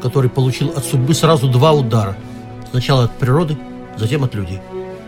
который 0.00 0.30
получил 0.30 0.70
от 0.70 0.84
судьбы 0.84 1.14
сразу 1.14 1.48
два 1.48 1.72
удара. 1.72 2.16
Сначала 2.70 3.04
от 3.04 3.18
природы, 3.18 3.56
затем 3.96 4.24
от 4.24 4.34
людей. 4.34 4.60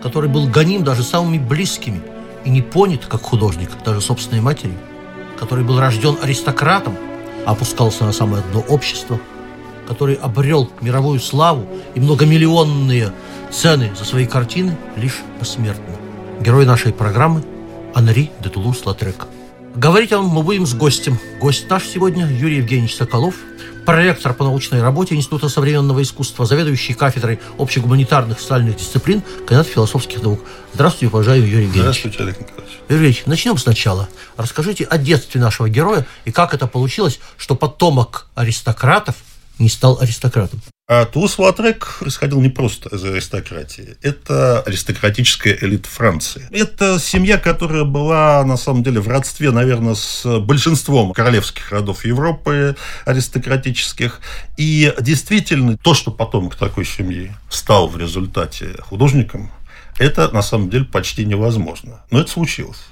Который 0.02 0.28
был 0.28 0.46
гоним 0.48 0.84
даже 0.84 1.02
самыми 1.02 1.38
близкими 1.38 2.02
и 2.45 2.50
не 2.50 2.62
понят 2.62 3.06
как 3.06 3.23
художник, 3.23 3.70
даже 3.84 4.00
собственной 4.00 4.41
матерью. 4.41 4.77
Который 5.38 5.64
был 5.64 5.80
рожден 5.80 6.16
аристократом, 6.23 6.97
опускался 7.47 8.05
на 8.05 8.12
самое 8.12 8.42
дно 8.52 8.60
общества. 8.69 9.19
Который 9.88 10.14
обрел 10.14 10.70
мировую 10.80 11.20
славу 11.20 11.66
и 11.95 12.00
многомиллионные 12.00 13.12
цены 13.50 13.92
за 13.98 14.05
свои 14.05 14.27
картины 14.27 14.77
лишь 14.97 15.20
посмертно. 15.38 15.97
Герой 16.41 16.66
нашей 16.66 16.92
программы 16.92 17.42
Анри 17.95 18.30
де 18.41 18.48
Тулуз-Лотрек. 18.48 19.27
Говорить 19.74 20.10
о 20.12 20.16
нем 20.16 20.27
мы 20.26 20.42
будем 20.42 20.66
с 20.66 20.74
гостем. 20.74 21.18
Гость 21.40 21.68
наш 21.70 21.84
сегодня 21.84 22.26
Юрий 22.26 22.58
Евгеньевич 22.58 22.94
Соколов, 22.94 23.36
проректор 23.86 24.34
по 24.34 24.44
научной 24.44 24.82
работе 24.82 25.14
Института 25.14 25.48
современного 25.48 26.02
искусства, 26.02 26.44
заведующий 26.44 26.92
кафедрой 26.92 27.41
общегуманитарных 27.58 28.38
социальных 28.38 28.77
дисциплин, 28.77 29.22
кандидат 29.47 29.66
философских 29.66 30.22
наук. 30.22 30.41
Здравствуйте, 30.74 31.14
уважаемый 31.14 31.48
Юрий 31.48 31.64
Евгеньевич. 31.64 31.80
Здравствуйте, 31.80 32.19
Олег 32.22 32.41
Николаевич. 32.41 32.72
Юрий 32.88 33.06
Евгеньевич, 33.06 33.22
начнем 33.27 33.56
сначала. 33.56 34.08
Расскажите 34.36 34.84
о 34.84 34.98
детстве 34.98 35.41
нашего 35.41 35.70
героя 35.70 36.06
и 36.27 36.32
как 36.32 36.52
это 36.52 36.66
получилось, 36.66 37.19
что 37.38 37.54
потомок 37.54 38.28
аристократов 38.34 39.16
не 39.58 39.70
стал 39.70 39.98
аристократом. 40.00 40.60
А 40.88 41.05
Тулуз-Лотрек 41.05 41.98
происходил 42.00 42.41
не 42.41 42.48
просто 42.48 42.94
из 42.94 43.05
аристократии. 43.05 43.97
Это 44.02 44.62
аристократическая 44.62 45.56
элита 45.61 45.88
Франции. 45.88 46.48
Это 46.50 46.98
семья, 46.98 47.38
которая 47.38 47.84
была, 47.84 48.44
на 48.44 48.56
самом 48.56 48.83
деле, 48.83 49.00
в 49.00 49.06
родстве, 49.06 49.53
наверное, 49.53 49.94
с 49.94 50.41
большинством 50.41 51.12
королевских 51.12 51.70
родов 51.70 52.05
Европы 52.05 52.77
аристократических. 53.06 54.20
И 54.56 54.92
действительно, 55.00 55.78
то, 55.78 55.94
что 55.94 56.10
потомок 56.10 56.56
такой 56.56 56.84
семьи 56.84 57.33
стал 57.48 57.86
в 57.86 57.97
результате 57.97 58.77
художником, 58.83 59.53
это, 59.98 60.30
на 60.33 60.42
самом 60.42 60.69
деле, 60.69 60.84
почти 60.84 61.25
невозможно. 61.25 62.03
Но 62.10 62.20
это 62.20 62.30
случилось. 62.30 62.83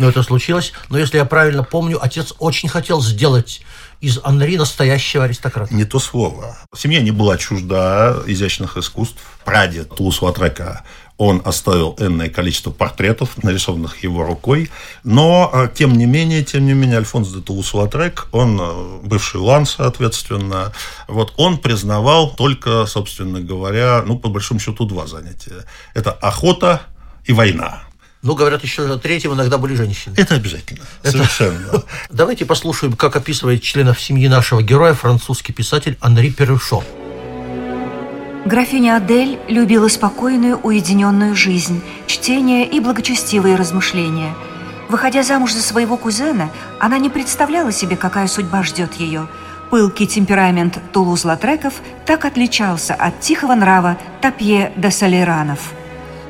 Но 0.00 0.08
это 0.08 0.22
случилось. 0.22 0.72
Но 0.88 0.98
если 0.98 1.18
я 1.18 1.26
правильно 1.26 1.62
помню, 1.62 2.02
отец 2.02 2.32
очень 2.38 2.70
хотел 2.70 3.02
сделать 3.02 3.60
из 4.00 4.18
Анри 4.24 4.56
настоящего 4.56 5.24
аристократа. 5.24 5.74
Не 5.74 5.84
то 5.84 5.98
слово. 5.98 6.56
Семья 6.74 7.02
не 7.02 7.10
была 7.10 7.36
чужда 7.36 8.16
изящных 8.26 8.78
искусств. 8.78 9.18
Прадед 9.44 9.94
Тулус 9.94 10.22
Латрека 10.22 10.84
он 11.18 11.42
оставил 11.44 11.96
энное 11.98 12.30
количество 12.30 12.70
портретов, 12.70 13.42
нарисованных 13.42 14.02
его 14.02 14.24
рукой. 14.24 14.70
Но, 15.04 15.50
э, 15.52 15.68
тем 15.74 15.92
не 15.92 16.06
менее, 16.06 16.42
тем 16.42 16.64
не 16.64 16.72
менее, 16.72 16.96
Альфонс 16.96 17.28
де 17.28 17.40
Тулус-Латрек, 17.40 18.28
он, 18.32 18.58
э, 18.58 19.00
бывший 19.02 19.38
Лан, 19.38 19.66
соответственно, 19.66 20.72
вот 21.08 21.34
он 21.36 21.58
признавал 21.58 22.34
только, 22.34 22.86
собственно 22.86 23.40
говоря, 23.40 24.02
ну, 24.06 24.18
по 24.18 24.30
большому 24.30 24.60
счету, 24.60 24.86
два 24.86 25.06
занятия. 25.06 25.66
Это 25.92 26.10
охота 26.10 26.80
и 27.26 27.34
война. 27.34 27.82
Ну, 28.22 28.34
говорят, 28.34 28.62
еще 28.62 28.98
третьим 28.98 29.32
иногда 29.32 29.56
были 29.56 29.74
женщины. 29.74 30.14
Это 30.16 30.34
обязательно. 30.34 30.84
Это... 31.02 31.12
Совершенно. 31.12 31.82
Давайте 32.10 32.44
послушаем, 32.44 32.92
как 32.92 33.16
описывает 33.16 33.62
членов 33.62 34.00
семьи 34.00 34.28
нашего 34.28 34.62
героя 34.62 34.92
французский 34.92 35.54
писатель 35.54 35.96
Анри 36.00 36.28
Перюшо. 36.28 36.84
Графиня 38.44 38.96
Адель 38.96 39.38
любила 39.48 39.88
спокойную, 39.88 40.58
уединенную 40.58 41.34
жизнь, 41.34 41.82
чтение 42.06 42.66
и 42.66 42.78
благочестивые 42.80 43.56
размышления. 43.56 44.34
Выходя 44.90 45.22
замуж 45.22 45.52
за 45.52 45.62
своего 45.62 45.96
кузена, 45.96 46.50
она 46.78 46.98
не 46.98 47.08
представляла 47.08 47.72
себе, 47.72 47.96
какая 47.96 48.26
судьба 48.26 48.62
ждет 48.64 48.94
ее. 48.94 49.28
Пылкий 49.70 50.06
темперамент 50.06 50.78
Тулуз-Латреков 50.92 51.74
так 52.04 52.24
отличался 52.24 52.94
от 52.94 53.20
тихого 53.20 53.54
нрава 53.54 53.96
Тапье 54.20 54.72
де 54.76 54.90
Солеранов– 54.90 55.72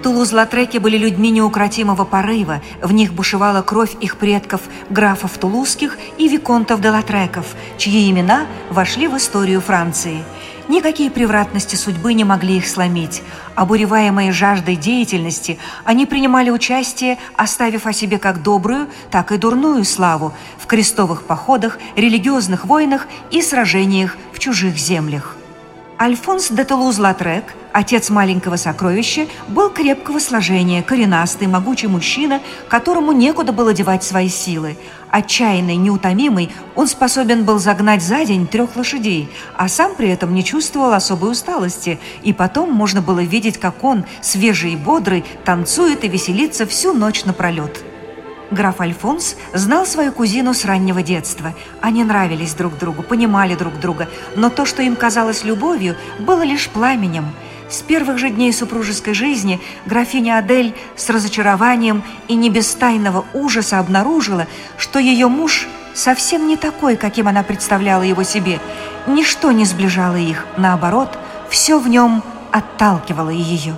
Тулуз-Латреки 0.02 0.78
были 0.78 0.96
людьми 0.96 1.30
неукротимого 1.30 2.04
порыва, 2.04 2.62
в 2.80 2.92
них 2.92 3.12
бушевала 3.12 3.62
кровь 3.62 3.94
их 4.00 4.16
предков, 4.16 4.62
графов 4.88 5.36
Тулузских 5.38 5.98
и 6.16 6.28
виконтов 6.28 6.80
де 6.80 6.90
Латреков, 6.90 7.46
чьи 7.76 8.10
имена 8.10 8.46
вошли 8.70 9.08
в 9.08 9.16
историю 9.16 9.60
Франции. 9.60 10.24
Никакие 10.68 11.10
превратности 11.10 11.74
судьбы 11.74 12.14
не 12.14 12.22
могли 12.22 12.58
их 12.58 12.68
сломить. 12.68 13.22
Обуреваемые 13.56 14.30
жаждой 14.30 14.76
деятельности, 14.76 15.58
они 15.84 16.06
принимали 16.06 16.50
участие, 16.50 17.18
оставив 17.36 17.86
о 17.86 17.92
себе 17.92 18.18
как 18.18 18.42
добрую, 18.42 18.88
так 19.10 19.32
и 19.32 19.36
дурную 19.36 19.84
славу 19.84 20.32
в 20.58 20.66
крестовых 20.66 21.24
походах, 21.24 21.78
религиозных 21.96 22.66
войнах 22.66 23.08
и 23.32 23.42
сражениях 23.42 24.16
в 24.32 24.38
чужих 24.38 24.76
землях. 24.76 25.36
Альфонс 26.02 26.48
де 26.50 26.64
Тулуз-Латрек, 26.64 27.44
отец 27.74 28.08
маленького 28.08 28.56
сокровища, 28.56 29.26
был 29.48 29.68
крепкого 29.68 30.18
сложения, 30.18 30.82
коренастый, 30.82 31.46
могучий 31.46 31.88
мужчина, 31.88 32.40
которому 32.70 33.12
некуда 33.12 33.52
было 33.52 33.74
девать 33.74 34.02
свои 34.02 34.30
силы. 34.30 34.78
Отчаянный, 35.10 35.76
неутомимый, 35.76 36.50
он 36.74 36.86
способен 36.86 37.44
был 37.44 37.58
загнать 37.58 38.02
за 38.02 38.24
день 38.24 38.46
трех 38.46 38.76
лошадей, 38.76 39.28
а 39.58 39.68
сам 39.68 39.94
при 39.94 40.08
этом 40.08 40.32
не 40.32 40.42
чувствовал 40.42 40.94
особой 40.94 41.32
усталости, 41.32 41.98
и 42.22 42.32
потом 42.32 42.72
можно 42.72 43.02
было 43.02 43.20
видеть, 43.20 43.58
как 43.60 43.84
он, 43.84 44.06
свежий 44.22 44.72
и 44.72 44.76
бодрый, 44.76 45.22
танцует 45.44 46.02
и 46.02 46.08
веселится 46.08 46.64
всю 46.64 46.94
ночь 46.94 47.26
напролет. 47.26 47.89
Граф 48.50 48.80
Альфонс 48.80 49.36
знал 49.54 49.86
свою 49.86 50.12
кузину 50.12 50.54
с 50.54 50.64
раннего 50.64 51.02
детства. 51.02 51.54
Они 51.80 52.02
нравились 52.02 52.54
друг 52.54 52.76
другу, 52.78 53.02
понимали 53.02 53.54
друг 53.54 53.78
друга, 53.78 54.08
но 54.34 54.50
то, 54.50 54.66
что 54.66 54.82
им 54.82 54.96
казалось 54.96 55.44
любовью, 55.44 55.96
было 56.18 56.42
лишь 56.42 56.68
пламенем. 56.68 57.26
С 57.68 57.82
первых 57.82 58.18
же 58.18 58.30
дней 58.30 58.52
супружеской 58.52 59.14
жизни 59.14 59.60
графиня 59.86 60.38
Адель 60.38 60.74
с 60.96 61.08
разочарованием 61.08 62.02
и 62.26 62.34
не 62.34 62.50
без 62.50 62.74
тайного 62.74 63.24
ужаса 63.32 63.78
обнаружила, 63.78 64.48
что 64.76 64.98
ее 64.98 65.28
муж 65.28 65.68
совсем 65.94 66.48
не 66.48 66.56
такой, 66.56 66.96
каким 66.96 67.28
она 67.28 67.44
представляла 67.44 68.02
его 68.02 68.24
себе. 68.24 68.58
Ничто 69.06 69.52
не 69.52 69.64
сближало 69.64 70.16
их, 70.16 70.46
наоборот, 70.56 71.16
все 71.48 71.78
в 71.78 71.88
нем 71.88 72.24
отталкивало 72.50 73.30
ее. 73.30 73.76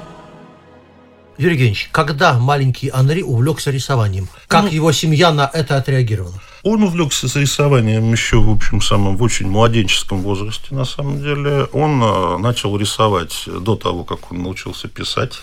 Юрий 1.43 1.55
Евгеньевич, 1.55 1.89
когда 1.91 2.39
маленький 2.39 2.89
Анри 2.89 3.23
увлекся 3.23 3.73
рисованием? 3.73 4.29
Как 4.47 4.67
ну, 4.67 4.71
его 4.71 4.93
семья 4.93 5.33
на 5.33 5.51
это 5.53 5.77
отреагировала? 5.77 6.41
Он 6.63 6.85
увлекся 6.85 7.27
рисованием 7.37 8.13
еще, 8.13 8.41
в 8.41 8.49
общем, 8.49 8.81
самом, 8.81 9.17
в 9.17 9.23
очень 9.25 9.49
младенческом 9.49 10.19
возрасте, 10.19 10.73
на 10.73 10.85
самом 10.85 11.21
деле. 11.21 11.65
Он 11.73 12.01
э, 12.01 12.39
начал 12.39 12.77
рисовать 12.77 13.43
до 13.47 13.75
того, 13.75 14.05
как 14.05 14.31
он 14.31 14.45
научился 14.45 14.87
писать. 14.87 15.41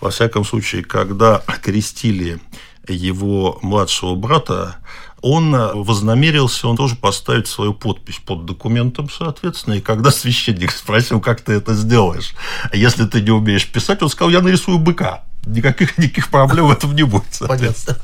Во 0.00 0.08
всяком 0.08 0.46
случае, 0.46 0.82
когда 0.82 1.42
крестили 1.62 2.40
его 2.88 3.58
младшего 3.60 4.14
брата, 4.14 4.76
он 5.24 5.52
вознамерился, 5.82 6.68
он 6.68 6.76
тоже 6.76 6.96
поставить 6.96 7.48
свою 7.48 7.72
подпись 7.72 8.20
под 8.24 8.44
документом, 8.44 9.08
соответственно, 9.08 9.74
и 9.74 9.80
когда 9.80 10.10
священник 10.10 10.70
спросил, 10.70 11.18
как 11.18 11.40
ты 11.40 11.54
это 11.54 11.74
сделаешь, 11.74 12.34
если 12.74 13.06
ты 13.06 13.22
не 13.22 13.30
умеешь 13.30 13.66
писать, 13.66 14.02
он 14.02 14.10
сказал, 14.10 14.30
я 14.30 14.42
нарисую 14.42 14.78
быка. 14.78 15.22
Никаких, 15.46 15.96
никаких 15.96 16.28
проблем 16.28 16.68
в 16.68 16.72
этом 16.72 16.94
не 16.94 17.04
будет. 17.04 17.38
Понятно. 17.40 17.96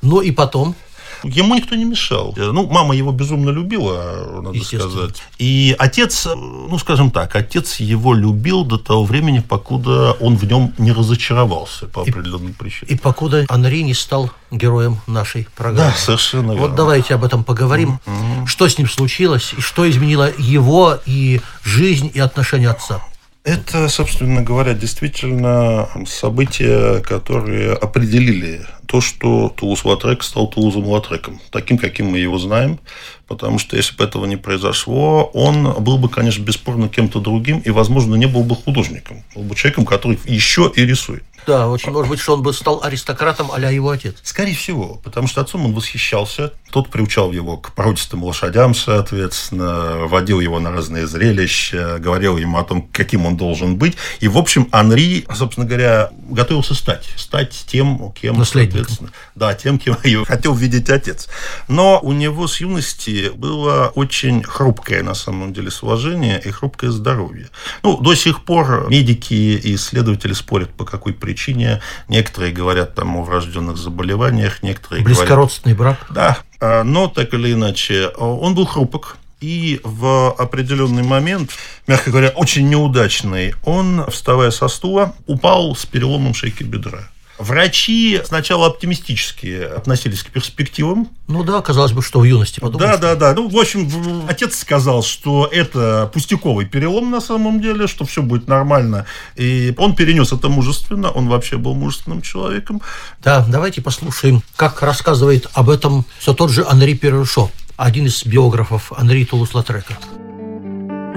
Ну 0.00 0.20
и 0.20 0.30
потом? 0.30 0.76
Ему 1.22 1.54
никто 1.54 1.74
не 1.74 1.84
мешал. 1.84 2.34
Ну, 2.36 2.66
мама 2.66 2.94
его 2.94 3.12
безумно 3.12 3.50
любила, 3.50 4.40
надо 4.42 4.62
сказать. 4.62 5.22
И 5.38 5.74
отец, 5.78 6.26
ну, 6.26 6.78
скажем 6.78 7.10
так, 7.10 7.34
отец 7.36 7.76
его 7.76 8.14
любил 8.14 8.64
до 8.64 8.78
того 8.78 9.04
времени, 9.04 9.40
покуда 9.40 10.12
он 10.20 10.36
в 10.36 10.44
нем 10.44 10.74
не 10.78 10.92
разочаровался 10.92 11.86
по 11.86 12.02
определенным 12.02 12.54
причинам. 12.54 12.94
И 12.94 12.98
покуда 12.98 13.46
Анри 13.48 13.82
не 13.82 13.94
стал 13.94 14.30
героем 14.50 14.98
нашей 15.06 15.46
программы. 15.56 15.90
Да, 15.90 15.96
совершенно 15.96 16.52
верно. 16.52 16.68
Вот 16.68 16.74
давайте 16.74 17.14
об 17.14 17.24
этом 17.24 17.44
поговорим. 17.44 18.00
Mm-hmm. 18.06 18.46
Что 18.46 18.68
с 18.68 18.78
ним 18.78 18.88
случилось, 18.88 19.52
и 19.56 19.60
что 19.60 19.88
изменило 19.88 20.30
его 20.38 20.98
и 21.06 21.40
жизнь, 21.62 22.10
и 22.14 22.20
отношения 22.20 22.70
отца? 22.70 23.00
Это, 23.48 23.88
собственно 23.88 24.42
говоря, 24.42 24.74
действительно 24.74 25.88
события, 26.06 27.00
которые 27.00 27.72
определили 27.72 28.66
то, 28.84 29.00
что 29.00 29.48
Тулус-Латрек 29.56 30.22
стал 30.22 30.52
Тулузом-Латреком, 30.54 31.40
таким, 31.50 31.78
каким 31.78 32.10
мы 32.10 32.18
его 32.18 32.36
знаем, 32.38 32.78
потому 33.26 33.58
что 33.58 33.74
если 33.74 33.96
бы 33.96 34.04
этого 34.04 34.26
не 34.26 34.36
произошло, 34.36 35.30
он 35.32 35.82
был 35.82 35.96
бы, 35.96 36.10
конечно, 36.10 36.42
бесспорно 36.42 36.90
кем-то 36.90 37.20
другим 37.20 37.60
и, 37.60 37.70
возможно, 37.70 38.16
не 38.16 38.26
был 38.26 38.44
бы 38.44 38.54
художником, 38.54 39.24
был 39.34 39.44
бы 39.44 39.54
человеком, 39.54 39.86
который 39.86 40.18
еще 40.26 40.70
и 40.76 40.84
рисует. 40.84 41.24
Да, 41.48 41.66
очень 41.68 41.92
может 41.92 42.10
быть, 42.10 42.20
что 42.20 42.34
он 42.34 42.42
бы 42.42 42.52
стал 42.52 42.82
аристократом 42.84 43.50
а 43.50 43.58
его 43.58 43.88
отец. 43.88 44.16
Скорее 44.22 44.54
всего, 44.54 45.00
потому 45.02 45.28
что 45.28 45.40
отцом 45.40 45.64
он 45.64 45.72
восхищался. 45.72 46.52
Тот 46.70 46.90
приучал 46.90 47.32
его 47.32 47.56
к 47.56 47.72
породистым 47.72 48.22
лошадям, 48.22 48.74
соответственно, 48.74 50.06
водил 50.08 50.40
его 50.40 50.60
на 50.60 50.70
разные 50.70 51.06
зрелища, 51.06 51.96
говорил 52.00 52.36
ему 52.36 52.58
о 52.58 52.64
том, 52.64 52.86
каким 52.92 53.24
он 53.24 53.38
должен 53.38 53.76
быть. 53.78 53.96
И, 54.20 54.28
в 54.28 54.36
общем, 54.36 54.68
Анри, 54.72 55.24
собственно 55.34 55.66
говоря, 55.66 56.10
готовился 56.28 56.74
стать. 56.74 57.08
Стать 57.16 57.64
тем, 57.66 58.12
кем... 58.12 58.36
Наследником. 58.36 59.08
Да, 59.34 59.54
тем, 59.54 59.78
кем 59.78 59.96
его 60.04 60.26
хотел 60.26 60.54
видеть 60.54 60.90
отец. 60.90 61.30
Но 61.66 61.98
у 62.02 62.12
него 62.12 62.46
с 62.46 62.60
юности 62.60 63.30
было 63.34 63.90
очень 63.94 64.42
хрупкое, 64.42 65.02
на 65.02 65.14
самом 65.14 65.54
деле, 65.54 65.70
сложение 65.70 66.42
и 66.44 66.50
хрупкое 66.50 66.90
здоровье. 66.90 67.48
Ну, 67.82 67.96
до 67.96 68.14
сих 68.14 68.44
пор 68.44 68.88
медики 68.90 69.32
и 69.32 69.76
исследователи 69.76 70.34
спорят, 70.34 70.68
по 70.74 70.84
какой 70.84 71.14
причине 71.14 71.37
причине. 71.38 71.80
Некоторые 72.08 72.52
говорят 72.52 72.94
там 72.94 73.16
о 73.16 73.22
врожденных 73.22 73.76
заболеваниях, 73.76 74.62
некоторые 74.62 75.04
Близкородственный 75.04 75.74
говорят... 75.74 75.98
брак? 76.10 76.42
Да, 76.60 76.84
но 76.84 77.08
так 77.08 77.32
или 77.34 77.52
иначе, 77.52 78.08
он 78.08 78.54
был 78.54 78.66
хрупок, 78.66 79.16
и 79.40 79.80
в 79.84 80.32
определенный 80.32 81.04
момент, 81.04 81.52
мягко 81.86 82.10
говоря, 82.10 82.30
очень 82.30 82.68
неудачный, 82.68 83.54
он, 83.64 84.04
вставая 84.10 84.50
со 84.50 84.66
стула, 84.68 85.14
упал 85.26 85.76
с 85.76 85.86
переломом 85.86 86.34
шейки 86.34 86.64
бедра. 86.64 87.08
Врачи 87.38 88.20
сначала 88.24 88.66
оптимистически 88.66 89.62
относились 89.62 90.22
к 90.22 90.30
перспективам. 90.30 91.08
Ну 91.28 91.44
да, 91.44 91.60
казалось 91.62 91.92
бы, 91.92 92.02
что 92.02 92.20
в 92.20 92.24
юности 92.24 92.58
подумали. 92.58 92.88
Да, 92.88 92.96
да, 92.96 93.14
да. 93.14 93.34
Ну, 93.34 93.48
в 93.48 93.56
общем, 93.56 93.88
отец 94.28 94.58
сказал, 94.58 95.02
что 95.04 95.46
это 95.46 96.10
пустяковый 96.12 96.66
перелом 96.66 97.10
на 97.10 97.20
самом 97.20 97.60
деле, 97.60 97.86
что 97.86 98.04
все 98.04 98.22
будет 98.22 98.48
нормально. 98.48 99.06
И 99.36 99.72
он 99.78 99.94
перенес 99.94 100.32
это 100.32 100.48
мужественно, 100.48 101.10
он 101.10 101.28
вообще 101.28 101.58
был 101.58 101.74
мужественным 101.74 102.22
человеком. 102.22 102.82
Да, 103.22 103.44
давайте 103.46 103.82
послушаем, 103.82 104.42
как 104.56 104.82
рассказывает 104.82 105.46
об 105.52 105.70
этом 105.70 106.04
все 106.18 106.34
тот 106.34 106.50
же 106.50 106.64
Анри 106.68 106.94
Перешо, 106.94 107.50
один 107.76 108.06
из 108.06 108.24
биографов 108.26 108.92
Анри 108.96 109.24
Тулус-Латрека. 109.24 109.96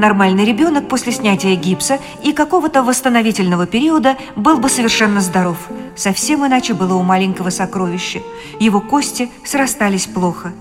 Нормальный 0.02 0.46
ребенок 0.46 0.88
после 0.88 1.12
снятия 1.12 1.56
гипса 1.56 2.00
и 2.24 2.34
какого-то 2.34 2.82
восстановительного 2.82 3.68
периода 3.68 4.18
был 4.36 4.58
бы 4.58 4.68
совершенно 4.68 5.22
здоров. 5.22 5.58
Совсем 5.96 6.44
иначе 6.44 6.74
было 6.74 6.96
у 6.96 7.04
маленького 7.04 7.52
сокровища. 7.52 8.22
Его 8.60 8.82
кости 8.82 9.30
срастались 9.46 10.08
плохо. 10.08 10.54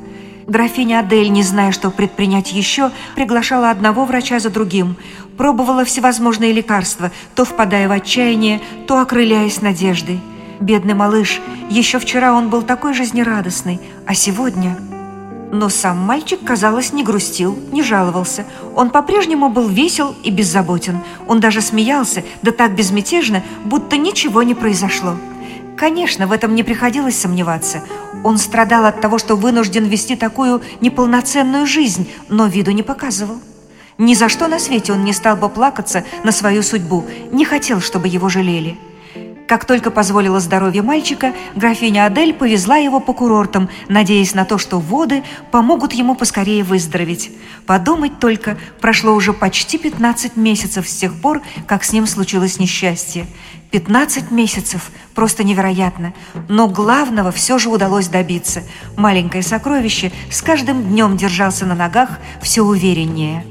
Графиня 0.46 0.98
Адель, 0.98 1.31
не 1.31 1.42
зная, 1.42 1.72
что 1.72 1.90
предпринять 1.90 2.52
еще, 2.52 2.90
приглашала 3.14 3.70
одного 3.70 4.04
врача 4.04 4.40
за 4.40 4.50
другим, 4.50 4.96
пробовала 5.38 5.87
всевозможные 5.87 6.52
лекарства, 6.52 7.10
то 7.34 7.46
впадая 7.46 7.88
в 7.88 7.92
отчаяние, 7.92 8.60
то 8.87 9.00
окрыляясь 9.00 9.62
надеждой. 9.62 10.20
Бедный 10.60 10.92
малыш, 10.92 11.40
еще 11.70 11.98
вчера 11.98 12.34
он 12.34 12.50
был 12.50 12.60
такой 12.60 12.92
жизнерадостный, 12.92 13.81
а 14.06 14.12
сегодня... 14.12 14.76
Но 15.52 15.69
сам 15.69 15.99
мальчик, 15.99 16.38
казалось, 16.44 16.93
не 16.93 17.02
грустил, 17.02 17.58
не 17.73 17.82
жаловался. 17.82 18.44
Он 18.76 18.91
по-прежнему 18.91 19.49
был 19.49 19.69
весел 19.69 20.14
и 20.23 20.31
беззаботен. 20.31 21.00
Он 21.26 21.41
даже 21.41 21.61
смеялся, 21.61 22.23
да 22.43 22.52
так 22.52 22.75
безмятежно, 22.76 23.43
будто 23.64 23.97
ничего 23.97 24.44
не 24.44 24.55
произошло. 24.55 25.17
Конечно, 25.76 26.26
в 26.26 26.32
этом 26.32 26.55
не 26.55 26.62
приходилось 26.62 27.19
сомневаться. 27.19 27.82
Он 28.23 28.38
страдал 28.38 28.85
от 28.85 29.00
того, 29.00 29.19
что 29.19 29.35
вынужден 29.35 29.87
вести 29.87 30.14
такую 30.14 30.62
неполноценную 30.81 31.67
жизнь, 31.67 32.08
но 32.29 32.47
виду 32.47 32.70
не 32.70 32.82
показывал. 32.82 33.41
Ни 33.99 34.14
за 34.14 34.29
что 34.29 34.47
на 34.47 34.58
свете 34.58 34.93
он 34.93 35.05
не 35.05 35.12
стал 35.12 35.37
бы 35.37 35.49
плакаться 35.49 36.05
на 36.23 36.32
свою 36.32 36.62
судьбу, 36.62 37.05
не 37.32 37.44
хотел, 37.44 37.81
чтобы 37.81 38.08
его 38.08 38.29
жалели. 38.29 38.79
Как 39.50 39.64
только 39.64 39.91
позволило 39.91 40.38
здоровье 40.38 40.81
мальчика, 40.81 41.35
графиня 41.56 42.06
Адель 42.06 42.32
повезла 42.32 42.76
его 42.76 43.00
по 43.00 43.12
курортам, 43.12 43.69
надеясь 43.88 44.32
на 44.32 44.44
то, 44.44 44.58
что 44.58 44.79
воды 44.79 45.25
помогут 45.50 45.93
ему 45.93 46.14
поскорее 46.14 46.62
выздороветь. 46.62 47.32
Подумать 47.67 48.20
только, 48.20 48.56
прошло 48.81 49.12
уже 49.12 49.32
почти 49.32 49.76
15 49.76 50.37
месяцев 50.37 50.88
с 50.88 50.94
тех 50.94 51.12
пор, 51.20 51.43
как 51.67 51.82
с 51.82 51.93
ним 51.93 52.06
случилось 52.06 52.61
несчастье. 52.61 53.26
15 53.73 54.31
месяцев, 54.31 54.93
просто 55.17 55.43
невероятно. 55.43 56.14
Но 56.49 56.69
главного 56.69 57.32
все 57.32 57.58
же 57.58 57.70
удалось 57.70 58.06
добиться. 58.06 58.62
Маленькое 58.97 59.43
сокровище 59.43 60.12
с 60.31 60.43
каждым 60.43 60.85
днем 60.85 61.17
держался 61.17 61.67
на 61.67 61.75
ногах 61.75 62.20
все 62.41 62.62
увереннее. 62.62 63.44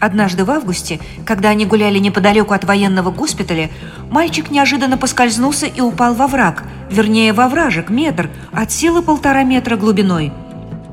Однажды 0.00 0.44
в 0.44 0.50
августе, 0.50 1.00
когда 1.24 1.50
они 1.50 1.66
гуляли 1.66 1.98
неподалеку 1.98 2.52
от 2.52 2.64
военного 2.64 3.10
госпиталя, 3.10 3.70
мальчик 4.10 4.50
неожиданно 4.50 4.98
поскользнулся 4.98 5.66
и 5.66 5.80
упал 5.80 6.14
во 6.14 6.26
враг, 6.26 6.64
вернее, 6.90 7.32
во 7.32 7.48
вражек, 7.48 7.90
метр, 7.90 8.30
от 8.52 8.70
силы 8.72 9.02
полтора 9.02 9.44
метра 9.44 9.76
глубиной. 9.76 10.32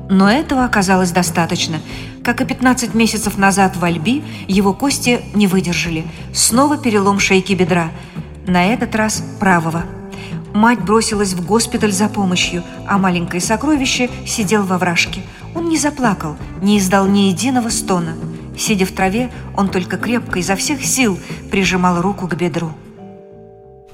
Но 0.08 0.30
этого 0.30 0.64
оказалось 0.64 1.10
достаточно. 1.10 1.78
Как 2.22 2.40
и 2.40 2.44
15 2.44 2.94
месяцев 2.94 3.38
назад 3.38 3.76
в 3.76 3.84
Альби, 3.84 4.22
его 4.46 4.74
кости 4.74 5.22
не 5.34 5.46
выдержали. 5.46 6.04
Снова 6.32 6.76
перелом 6.76 7.18
шейки 7.18 7.54
бедра. 7.54 7.90
На 8.46 8.66
этот 8.66 8.94
раз 8.94 9.22
правого. 9.40 9.84
Мать 10.54 10.80
бросилась 10.80 11.32
в 11.32 11.46
госпиталь 11.46 11.92
за 11.92 12.08
помощью, 12.08 12.62
а 12.86 12.98
маленькое 12.98 13.40
сокровище 13.40 14.10
сидел 14.26 14.64
во 14.64 14.76
вражке. 14.76 15.22
Он 15.54 15.68
не 15.68 15.78
заплакал, 15.78 16.36
не 16.60 16.78
издал 16.78 17.06
ни 17.06 17.30
единого 17.30 17.70
стона. 17.70 18.14
Сидя 18.56 18.86
в 18.86 18.92
траве, 18.92 19.30
он 19.56 19.68
только 19.68 19.96
крепко 19.96 20.38
изо 20.38 20.56
всех 20.56 20.84
сил 20.84 21.18
прижимал 21.50 22.00
руку 22.00 22.28
к 22.28 22.34
бедру. 22.34 22.76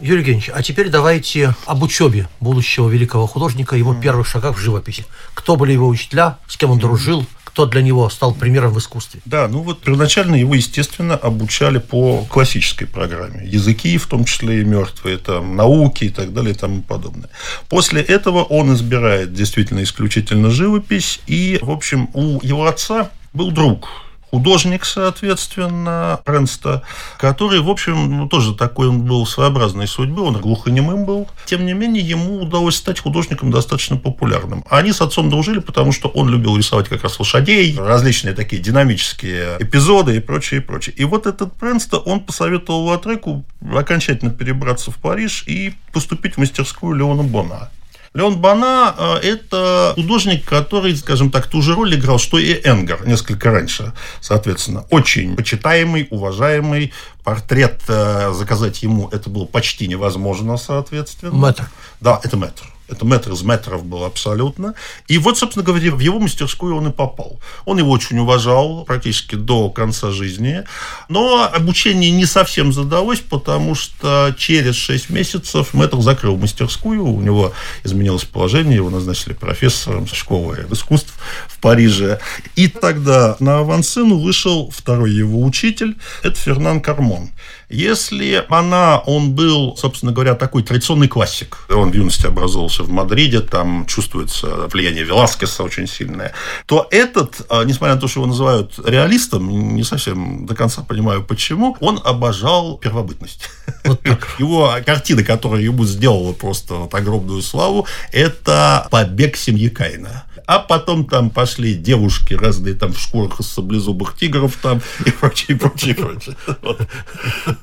Юрий 0.01 0.21
Евгеньевич, 0.21 0.51
а 0.55 0.63
теперь 0.63 0.91
давайте 0.91 1.55
об 1.67 1.83
учебе 1.83 2.29
будущего 2.39 2.89
великого 2.89 3.27
художника, 3.27 3.77
его 3.77 3.95
первых 3.95 4.29
шагах 4.29 4.57
в 4.57 4.61
живописи. 4.61 5.05
Кто 5.35 5.57
были 5.57 5.73
его 5.73 5.89
учителя, 5.89 6.39
с 6.47 6.57
кем 6.57 6.71
он 6.71 6.79
дружил, 6.79 7.27
кто 7.45 7.67
для 7.67 7.83
него 7.83 8.09
стал 8.09 8.33
примером 8.33 8.73
в 8.73 8.79
искусстве? 8.79 9.21
Да, 9.25 9.49
ну 9.49 9.63
вот 9.63 9.81
первоначально 9.81 10.37
его, 10.37 10.55
естественно, 10.55 11.17
обучали 11.17 11.79
по 11.79 12.25
классической 12.31 12.87
программе. 12.87 13.45
Языки, 13.45 13.99
в 13.99 14.07
том 14.07 14.25
числе 14.25 14.61
и 14.61 14.65
мертвые, 14.65 15.19
там, 15.19 15.57
науки 15.57 16.05
и 16.05 16.11
так 16.11 16.33
далее 16.33 16.55
и 16.55 16.57
тому 16.57 16.83
подобное. 16.83 17.31
После 17.69 18.01
этого 18.01 18.45
он 18.45 18.73
избирает 18.75 19.33
действительно 19.33 19.83
исключительно 19.83 20.51
живопись. 20.51 21.21
И, 21.27 21.59
в 21.61 21.73
общем, 21.73 22.09
у 22.15 22.39
его 22.45 22.67
отца 22.67 23.11
был 23.33 23.51
друг, 23.51 23.89
художник, 24.31 24.85
соответственно, 24.85 26.21
Ренста, 26.27 26.83
который, 27.19 27.61
в 27.61 27.69
общем, 27.69 28.17
ну, 28.17 28.29
тоже 28.29 28.55
такой 28.55 28.89
он 28.89 29.03
был 29.03 29.27
своеобразной 29.27 29.87
судьбы, 29.87 30.23
он 30.23 30.41
глухонемым 30.41 31.05
был. 31.05 31.29
Тем 31.47 31.67
не 31.67 31.73
менее, 31.73 32.03
ему 32.03 32.43
удалось 32.43 32.77
стать 32.77 33.01
художником 33.01 33.51
достаточно 33.51 33.97
популярным. 33.97 34.65
Они 34.69 34.93
с 34.93 35.01
отцом 35.01 35.31
дружили, 35.31 35.61
потому 35.61 35.93
что 35.93 36.09
он 36.09 36.29
любил 36.29 36.57
рисовать 36.57 36.89
как 36.89 37.03
раз 37.03 37.19
лошадей, 37.19 37.77
различные 37.79 38.35
такие 38.35 38.63
динамические 38.63 39.57
эпизоды 39.59 40.17
и 40.17 40.21
прочее, 40.21 40.61
и 40.61 40.63
прочее. 40.63 40.95
И 40.97 41.05
вот 41.05 41.27
этот 41.27 41.53
Пренста, 41.55 41.99
он 41.99 42.21
посоветовал 42.21 42.85
Латреку 42.87 43.45
окончательно 43.75 44.31
перебраться 44.31 44.91
в 44.91 44.97
Париж 44.97 45.45
и 45.47 45.75
поступить 45.93 46.35
в 46.35 46.39
мастерскую 46.39 46.95
Леона 46.95 47.23
Бона. 47.23 47.71
Леон 48.15 48.39
Бана 48.41 48.95
э,– 48.97 49.15
это 49.23 49.93
художник, 49.95 50.45
который, 50.45 50.97
скажем 50.97 51.31
так, 51.31 51.47
ту 51.47 51.63
же 51.63 51.75
роль 51.75 51.95
играл, 51.95 52.19
что 52.19 52.39
и 52.39 52.61
Энгер 52.65 53.07
несколько 53.07 53.51
раньше, 53.51 53.93
соответственно. 54.21 54.85
Очень 54.91 55.37
почитаемый, 55.37 56.09
уважаемый. 56.11 56.93
Портрет 57.25 57.83
э, 57.89 58.33
заказать 58.33 58.83
ему 58.83 59.09
это 59.09 59.29
было 59.29 59.45
почти 59.45 59.87
невозможно, 59.87 60.57
соответственно. 60.57 61.35
Мэтр. 61.35 61.69
Да, 62.01 62.21
это 62.23 62.37
мэтр. 62.37 62.65
Это 62.89 63.05
метр 63.05 63.33
из 63.33 63.43
метров 63.43 63.85
был 63.85 64.05
абсолютно. 64.05 64.75
И 65.09 65.19
вот, 65.19 65.39
собственно 65.39 65.65
говоря, 65.65 65.91
в 65.93 66.01
его 66.01 66.19
мастерскую 66.19 66.77
он 66.77 66.89
и 66.89 66.93
попал. 66.93 67.39
Он 67.67 67.79
его 67.79 67.91
очень 67.91 68.19
уважал 68.19 68.85
практически 68.85 69.35
до 69.35 69.71
конца 69.71 70.11
жизни. 70.11 70.65
Но 71.09 71.51
обучение 71.53 72.11
не 72.11 72.25
совсем 72.25 72.73
задалось, 72.73 73.21
потому 73.21 73.75
что 73.75 74.35
через 74.39 74.77
6 74.77 75.11
месяцев 75.11 75.75
метр 75.75 76.01
закрыл 76.01 76.37
мастерскую. 76.37 77.05
У 77.05 77.21
него 77.21 77.53
изменилось 77.85 78.25
положение, 78.25 78.77
его 78.77 78.91
назначили 78.91 79.35
профессором 79.35 80.07
школы 80.07 80.67
искусств 80.71 81.13
в 81.47 81.59
Париже. 81.61 82.21
И 82.57 82.69
тогда 82.69 83.37
на 83.41 83.59
авансцену 83.59 84.19
вышел 84.19 84.71
второй 84.71 85.13
его 85.13 85.45
учитель, 85.45 85.97
это 86.23 86.37
Фернан 86.37 86.81
Кармон. 86.81 87.31
Если 87.69 88.47
она, 88.49 88.99
он 88.99 89.33
был, 89.33 89.77
собственно 89.77 90.11
говоря, 90.11 90.35
такой 90.35 90.63
традиционный 90.63 91.09
классик, 91.09 91.59
он 91.69 91.91
в 91.91 91.95
юности 91.95 92.27
образовался 92.27 92.83
в 92.83 92.89
Мадриде, 92.89 93.41
там 93.41 93.85
чувствуется 93.87 94.69
влияние 94.69 95.05
Веласкеса 95.05 95.63
очень 95.63 95.87
сильное, 95.87 96.33
то 96.65 96.89
этот, 96.91 97.43
а, 97.51 97.65
несмотря 97.65 97.97
на 97.97 98.01
то, 98.01 98.09
что 98.09 98.21
его 98.21 98.27
называют 98.27 98.79
реалистом, 98.83 99.75
не 99.75 99.85
совсем 99.85 100.47
до 100.47 100.55
конца 100.55 100.83
понимаю 100.83 101.23
почему, 101.23 101.77
он 101.81 102.01
обожал 102.03 102.79
первобытность. 102.79 103.51
Вот 103.85 104.01
Его 104.39 104.75
картина, 104.87 105.23
которая 105.23 105.61
ему 105.61 105.85
сделала 105.85 106.33
просто 106.33 106.75
вот 106.75 106.95
огромную 106.95 107.43
славу, 107.43 107.87
это 108.13 108.89
«Побег 108.91 109.37
семьи 109.37 109.69
Каина» 109.69 110.25
а 110.49 110.61
потом 110.61 111.05
там 111.05 111.29
пошли 111.29 111.75
девушки 111.75 112.33
разные 112.33 112.73
там 112.73 112.95
в 112.95 112.99
шкурах 112.99 113.39
из 113.39 113.49
саблезубых 113.49 114.17
тигров 114.17 114.57
там 114.57 114.81
и 115.05 115.11
прочее, 115.11 115.59
прочее, 115.59 115.95
прочее. 115.95 116.37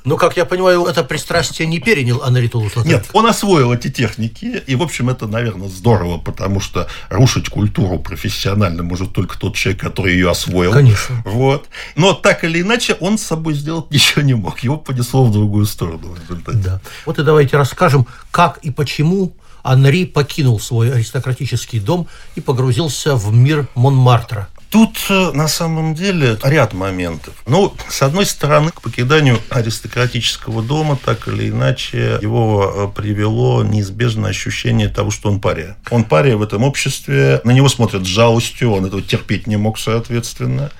Ну, 0.04 0.18
как 0.18 0.38
я 0.38 0.46
понимаю, 0.46 0.86
это 0.86 1.04
пристрастие 1.04 1.68
не 1.68 1.80
перенял 1.80 2.22
Анри 2.22 2.48
Тулус 2.48 2.75
Нет, 2.86 3.08
он 3.13 3.25
освоил 3.25 3.74
эти 3.74 3.89
техники, 3.89 4.62
и, 4.68 4.75
в 4.75 4.84
общем, 4.84 5.10
это, 5.10 5.25
наверное, 5.25 5.68
здорово, 5.68 6.20
потому 6.20 6.60
что 6.60 6.88
рушить 7.10 7.50
культуру 7.50 7.98
профессионально 7.98 8.84
может 8.84 9.13
только 9.13 9.39
тот 9.39 9.56
человек, 9.56 9.82
который 9.82 10.13
ее 10.13 10.30
освоил. 10.30 10.72
Конечно. 10.72 11.24
Вот. 11.25 11.68
Но 11.96 12.13
так 12.13 12.44
или 12.44 12.62
иначе, 12.62 12.96
он 13.00 13.18
с 13.18 13.24
собой 13.24 13.56
сделать 13.56 13.89
ничего 13.89 14.22
не 14.22 14.36
мог. 14.36 14.60
Его 14.60 14.77
понесло 14.77 15.25
в 15.25 15.32
другую 15.32 15.65
сторону. 15.65 16.15
Да. 16.54 16.80
Вот 17.08 17.18
и 17.18 17.24
давайте 17.24 17.58
расскажем, 17.58 18.06
как 18.30 18.60
и 18.60 18.70
почему 18.70 19.36
Анри 19.65 20.05
покинул 20.05 20.60
свой 20.60 20.93
аристократический 20.93 21.79
дом 21.79 22.07
и 22.36 22.41
погрузился 22.41 23.15
в 23.15 23.34
мир 23.34 23.67
Монмартра. 23.74 24.48
Тут 24.75 24.98
э, 25.10 25.32
на 25.32 25.48
самом 25.48 25.96
деле 25.96 26.38
ряд 26.44 26.74
моментов. 26.74 27.34
Ну, 27.48 27.74
с 27.88 28.01
одной 28.01 28.25
стороны, 28.25 28.72
к 28.72 28.82
покиданию 28.82 29.39
аристократического 29.50 30.62
дома 30.62 30.98
так 31.01 31.29
или 31.29 31.48
иначе 31.48 32.20
его 32.22 32.74
э, 32.75 32.88
привело 32.94 33.63
неизбежное 33.63 34.32
ощущение 34.32 34.89
того, 34.89 35.12
что 35.12 35.29
он 35.29 35.39
пария. 35.39 35.77
Он 35.91 36.03
пария 36.03 36.36
в 36.36 36.44
этом 36.44 36.65
обществе, 36.65 37.39
на 37.46 37.51
него 37.51 37.70
смотрят 37.70 38.03
с 38.03 38.08
жалостью, 38.08 38.74
он 38.74 38.86
этого 38.86 39.01
терпеть 39.01 39.48
не 39.48 39.55
мог, 39.55 39.79
соответственно. 39.79 40.72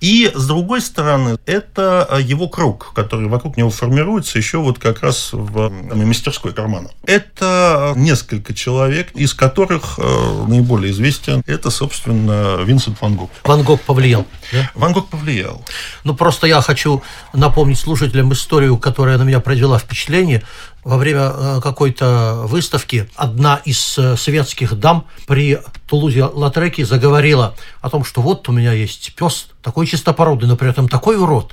И, 0.00 0.30
с 0.32 0.46
другой 0.46 0.80
стороны, 0.80 1.38
это 1.46 2.06
э, 2.10 2.20
его 2.22 2.48
круг, 2.48 2.92
который 2.94 3.28
вокруг 3.28 3.56
него 3.56 3.70
формируется 3.70 4.38
еще 4.38 4.58
вот 4.58 4.78
как 4.78 5.02
раз 5.02 5.30
в 5.32 5.70
мастерской 5.94 6.52
кармана. 6.52 6.90
Это 7.04 7.94
несколько 7.96 8.54
человек, 8.54 9.10
из 9.14 9.34
которых 9.34 9.98
э, 9.98 10.44
наиболее 10.46 10.92
известен 10.92 11.42
это, 11.46 11.70
собственно, 11.70 12.62
Винсент 12.62 13.00
Ван 13.00 13.16
Гог. 13.16 13.30
Ван 13.44 13.62
Гог 13.62 13.80
повлиял. 13.82 14.26
Да? 14.52 14.70
Ван 14.74 14.92
Гог 14.92 15.08
повлиял. 15.08 15.64
Ну, 16.04 16.14
просто 16.14 16.46
я 16.46 16.60
хочу 16.60 17.02
напомнить 17.32 17.78
слушателям 17.78 18.32
историю, 18.32 18.76
которая 18.78 19.18
на 19.18 19.22
меня 19.22 19.40
произвела 19.40 19.78
впечатление 19.78 20.42
во 20.84 20.96
время 20.96 21.32
э, 21.34 21.60
какой-то 21.62 22.44
выставки 22.46 23.10
одна 23.14 23.60
из 23.64 23.98
э, 23.98 24.16
светских 24.16 24.78
дам 24.78 25.06
при 25.26 25.60
Тулузе 25.86 26.24
Латреке 26.24 26.86
заговорила 26.86 27.54
о 27.80 27.90
том, 27.90 28.04
что 28.04 28.22
вот 28.22 28.48
у 28.48 28.52
меня 28.52 28.72
есть 28.72 29.14
пес 29.14 29.48
такой 29.62 29.86
чистопородный, 29.86 30.48
но 30.48 30.56
при 30.56 30.70
этом 30.70 30.88
такой 30.88 31.18
урод. 31.18 31.52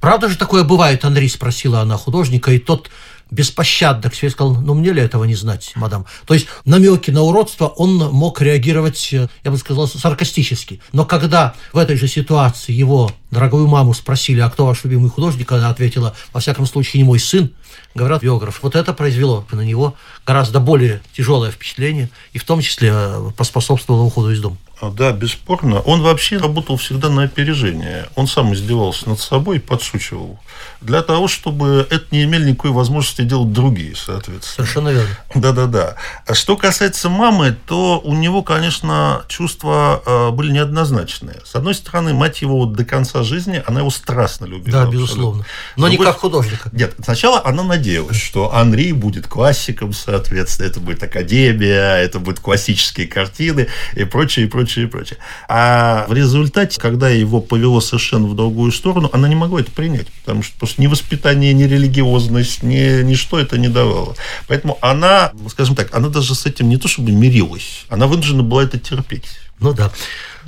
Правда 0.00 0.28
же 0.28 0.36
такое 0.36 0.64
бывает, 0.64 1.04
Андрей 1.04 1.28
спросила 1.28 1.80
она 1.80 1.96
художника, 1.96 2.52
и 2.52 2.58
тот 2.58 2.90
беспощадно 3.30 4.10
к 4.10 4.14
сказал, 4.14 4.54
ну 4.54 4.74
мне 4.74 4.92
ли 4.92 5.02
этого 5.02 5.24
не 5.24 5.34
знать, 5.34 5.72
мадам. 5.74 6.06
То 6.26 6.34
есть 6.34 6.46
намеки 6.64 7.10
на 7.10 7.22
уродство 7.22 7.66
он 7.66 7.96
мог 7.96 8.40
реагировать, 8.40 9.08
э, 9.12 9.28
я 9.42 9.50
бы 9.50 9.58
сказал, 9.58 9.88
саркастически. 9.88 10.80
Но 10.92 11.04
когда 11.04 11.54
в 11.72 11.78
этой 11.78 11.96
же 11.96 12.08
ситуации 12.08 12.72
его 12.72 13.10
дорогую 13.30 13.66
маму 13.66 13.94
спросили, 13.94 14.40
а 14.40 14.50
кто 14.50 14.66
ваш 14.66 14.84
любимый 14.84 15.10
художник, 15.10 15.50
она 15.52 15.70
ответила, 15.70 16.14
во 16.32 16.40
всяком 16.40 16.66
случае, 16.66 17.02
не 17.02 17.06
мой 17.06 17.18
сын, 17.18 17.50
говорят 17.94 18.22
биограф. 18.22 18.62
Вот 18.62 18.76
это 18.76 18.92
произвело 18.92 19.46
на 19.52 19.62
него 19.62 19.94
гораздо 20.26 20.60
более 20.60 21.02
тяжелое 21.16 21.50
впечатление, 21.50 22.10
и 22.32 22.38
в 22.38 22.44
том 22.44 22.60
числе 22.60 22.90
э, 22.92 23.30
поспособствовало 23.36 24.02
уходу 24.02 24.30
из 24.30 24.40
дома. 24.40 24.56
А, 24.80 24.90
да, 24.90 25.12
бесспорно. 25.12 25.80
Он 25.80 26.02
вообще 26.02 26.36
работал 26.36 26.76
всегда 26.76 27.08
на 27.08 27.22
опережение. 27.22 28.08
Он 28.16 28.26
сам 28.26 28.52
издевался 28.54 29.08
над 29.08 29.20
собой 29.20 29.56
и 29.56 29.60
подшучивал. 29.60 30.38
Для 30.80 31.02
того, 31.02 31.28
чтобы 31.28 31.86
это 31.90 32.04
не 32.10 32.24
имели 32.24 32.50
никакой 32.50 32.72
возможности 32.72 33.22
делать 33.22 33.52
другие, 33.52 33.94
соответственно. 33.94 34.66
Совершенно 34.66 34.88
верно. 34.88 35.18
Да-да-да. 35.34 35.94
А 36.26 36.34
что 36.34 36.56
касается 36.56 37.08
мамы, 37.08 37.56
то 37.66 38.00
у 38.00 38.14
него, 38.14 38.42
конечно, 38.42 39.22
чувства 39.28 40.02
э, 40.04 40.30
были 40.30 40.52
неоднозначные. 40.52 41.40
С 41.44 41.54
одной 41.54 41.74
стороны, 41.74 42.12
мать 42.12 42.42
его 42.42 42.58
вот 42.58 42.74
до 42.74 42.84
конца 42.84 43.22
жизни, 43.22 43.62
она 43.66 43.80
его 43.80 43.90
страстно 43.90 44.46
любила. 44.46 44.72
Да, 44.72 44.82
абсолютно. 44.82 45.04
безусловно. 45.04 45.46
Но 45.76 45.88
не 45.88 45.96
как 45.96 46.18
художника. 46.18 46.68
Нет, 46.72 46.94
сначала 47.02 47.42
она 47.44 47.62
надеялась, 47.62 48.20
что 48.20 48.54
Анри 48.54 48.92
будет 48.92 49.28
классиком, 49.28 49.92
соответственно, 49.92 50.66
это 50.66 50.80
будет 50.80 51.02
академия, 51.02 51.96
это 51.96 52.18
будут 52.18 52.40
классические 52.40 53.06
картины 53.06 53.68
и 53.94 54.04
прочее, 54.04 54.46
и 54.46 54.48
прочее 54.48 54.63
прочее, 54.64 54.88
прочее. 54.88 55.18
А 55.48 56.06
в 56.08 56.12
результате, 56.12 56.80
когда 56.80 57.08
его 57.08 57.40
повело 57.40 57.80
совершенно 57.80 58.26
в 58.26 58.34
другую 58.34 58.72
сторону, 58.72 59.10
она 59.12 59.28
не 59.28 59.34
могла 59.34 59.60
это 59.60 59.70
принять, 59.70 60.06
потому 60.24 60.42
что 60.42 60.56
просто 60.58 60.80
ни 60.80 60.86
воспитание, 60.86 61.52
ни 61.52 61.64
религиозность, 61.64 62.62
ни, 62.62 63.02
ничто 63.02 63.38
это 63.38 63.58
не 63.58 63.68
давало. 63.68 64.16
Поэтому 64.48 64.78
она, 64.80 65.32
скажем 65.50 65.76
так, 65.76 65.94
она 65.94 66.08
даже 66.08 66.34
с 66.34 66.46
этим 66.46 66.68
не 66.68 66.78
то 66.78 66.88
чтобы 66.88 67.12
мирилась, 67.12 67.84
она 67.88 68.06
вынуждена 68.06 68.42
была 68.42 68.64
это 68.64 68.78
терпеть. 68.78 69.26
Ну 69.60 69.72
да. 69.72 69.92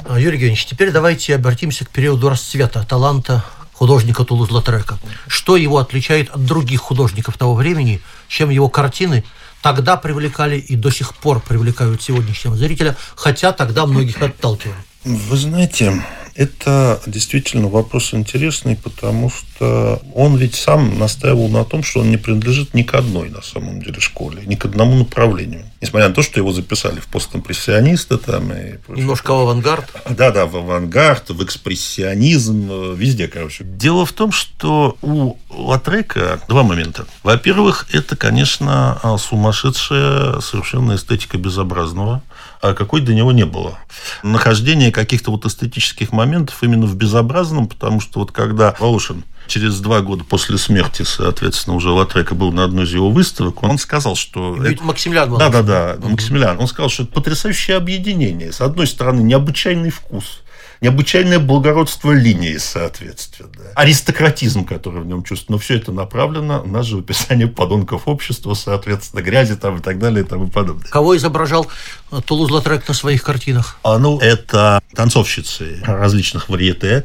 А, 0.04 0.18
Юрий 0.18 0.36
Евгеньевич, 0.36 0.66
теперь 0.66 0.90
давайте 0.90 1.34
обратимся 1.34 1.84
к 1.84 1.90
периоду 1.90 2.28
расцвета 2.28 2.84
таланта 2.88 3.44
художника 3.72 4.24
Тулуз-Латрека. 4.24 4.98
Что 5.28 5.56
его 5.56 5.78
отличает 5.78 6.30
от 6.30 6.44
других 6.44 6.80
художников 6.80 7.36
того 7.36 7.54
времени, 7.54 8.00
чем 8.28 8.48
его 8.48 8.70
картины– 8.70 9.24
тогда 9.66 9.96
привлекали 9.96 10.58
и 10.58 10.76
до 10.76 10.90
сих 10.90 11.12
пор 11.16 11.40
привлекают 11.40 12.00
сегодняшнего 12.00 12.56
зрителя, 12.56 12.94
хотя 13.16 13.50
тогда 13.50 13.84
многих 13.84 14.22
отталкивали. 14.22 14.76
Вы 15.02 15.36
знаете, 15.36 16.04
это 16.36 17.00
действительно 17.06 17.68
вопрос 17.68 18.12
интересный, 18.14 18.76
потому 18.76 19.30
что 19.30 20.00
он 20.14 20.36
ведь 20.36 20.54
сам 20.54 20.98
настаивал 20.98 21.48
на 21.48 21.64
том, 21.64 21.82
что 21.82 22.00
он 22.00 22.10
не 22.10 22.16
принадлежит 22.16 22.74
ни 22.74 22.82
к 22.82 22.94
одной, 22.94 23.30
на 23.30 23.42
самом 23.42 23.80
деле, 23.82 24.00
школе, 24.00 24.42
ни 24.46 24.54
к 24.54 24.64
одному 24.64 24.96
направлению. 24.96 25.64
Несмотря 25.80 26.08
на 26.08 26.14
то, 26.14 26.22
что 26.22 26.40
его 26.40 26.52
записали 26.52 27.00
в 27.00 27.06
посткомпрессионисты 27.06 28.16
там 28.18 28.52
и 28.52 28.76
Немножко 28.88 29.32
в 29.34 29.40
авангард. 29.40 29.86
Да, 30.10 30.30
да, 30.30 30.46
в 30.46 30.56
авангард, 30.56 31.30
в 31.30 31.44
экспрессионизм, 31.44 32.94
везде, 32.94 33.28
короче. 33.28 33.64
Дело 33.64 34.04
в 34.06 34.12
том, 34.12 34.32
что 34.32 34.96
у 35.02 35.36
Латрека 35.50 36.40
два 36.48 36.62
момента. 36.62 37.06
Во-первых, 37.22 37.86
это, 37.92 38.16
конечно, 38.16 39.00
сумасшедшая 39.18 40.40
совершенно 40.40 40.96
эстетика 40.96 41.38
безобразного, 41.38 42.22
а 42.70 42.74
какой 42.74 43.00
до 43.00 43.14
него 43.14 43.32
не 43.32 43.46
было. 43.46 43.78
Нахождение 44.22 44.92
каких-то 44.92 45.30
вот 45.30 45.44
эстетических 45.46 46.12
моментов 46.12 46.62
именно 46.62 46.86
в 46.86 46.96
безобразном, 46.96 47.68
потому 47.68 48.00
что 48.00 48.20
вот 48.20 48.32
когда 48.32 48.74
Волошин 48.78 49.24
через 49.46 49.80
два 49.80 50.00
года 50.00 50.24
после 50.24 50.58
смерти, 50.58 51.02
соответственно, 51.02 51.76
уже 51.76 51.90
Латрека 51.90 52.34
был 52.34 52.52
на 52.52 52.64
одной 52.64 52.84
из 52.84 52.92
его 52.92 53.10
выставок, 53.10 53.62
он 53.62 53.78
сказал, 53.78 54.16
что... 54.16 54.56
Ведь 54.56 54.76
это... 54.76 54.84
Максимилиан 54.84 55.30
был. 55.30 55.38
Да, 55.38 55.48
да, 55.50 55.62
да, 55.62 55.96
Максимилиан. 55.98 56.58
Он 56.58 56.66
сказал, 56.66 56.90
что 56.90 57.04
это 57.04 57.12
потрясающее 57.12 57.76
объединение. 57.76 58.52
С 58.52 58.60
одной 58.60 58.86
стороны, 58.86 59.20
необычайный 59.22 59.90
вкус– 59.90 60.42
необычайное 60.80 61.38
благородство 61.38 62.12
линии, 62.12 62.56
соответственно. 62.56 63.50
Аристократизм, 63.74 64.64
который 64.64 65.02
в 65.02 65.06
нем 65.06 65.22
чувствует. 65.22 65.50
Но 65.50 65.58
все 65.58 65.76
это 65.76 65.92
направлено 65.92 66.62
на 66.62 66.82
же 66.82 66.98
описание 66.98 67.46
подонков 67.46 68.08
общества, 68.08 68.54
соответственно, 68.54 69.22
грязи 69.22 69.56
там 69.56 69.78
и 69.78 69.80
так 69.80 69.98
далее 69.98 70.24
и 70.24 70.26
тому 70.26 70.48
подобное. 70.48 70.88
Кого 70.88 71.16
изображал 71.16 71.66
э, 72.10 72.20
Тулуз 72.24 72.50
Латрек 72.50 72.86
на 72.88 72.94
своих 72.94 73.22
картинах? 73.22 73.78
А, 73.82 73.98
ну, 73.98 74.18
это 74.18 74.80
танцовщицы 74.94 75.82
различных 75.84 76.48
варьете, 76.48 77.04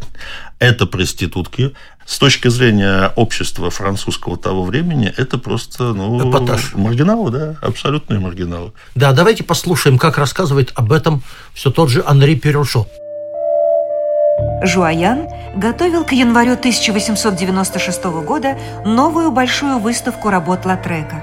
это 0.59 0.85
проститутки. 0.85 1.73
С 2.05 2.19
точки 2.19 2.49
зрения 2.49 3.13
общества 3.15 3.69
французского 3.69 4.37
того 4.37 4.63
времени, 4.63 5.13
это 5.15 5.37
просто 5.37 5.93
ну, 5.93 6.29
Эпатаж. 6.29 6.73
маргиналы, 6.73 7.31
да, 7.31 7.55
абсолютные 7.61 8.19
маргиналы. 8.19 8.73
Да, 8.95 9.13
давайте 9.13 9.43
послушаем, 9.43 9.97
как 9.97 10.17
рассказывает 10.17 10.71
об 10.75 10.91
этом 10.91 11.23
все 11.53 11.71
тот 11.71 11.89
же 11.89 12.03
Анри 12.05 12.35
Перюшо. 12.35 12.87
Жуаян 14.63 15.27
готовил 15.55 16.03
к 16.03 16.11
январю 16.11 16.53
1896 16.53 18.03
года 18.25 18.57
новую 18.85 19.31
большую 19.31 19.79
выставку 19.79 20.29
работ 20.29 20.65
Латрека. 20.65 21.21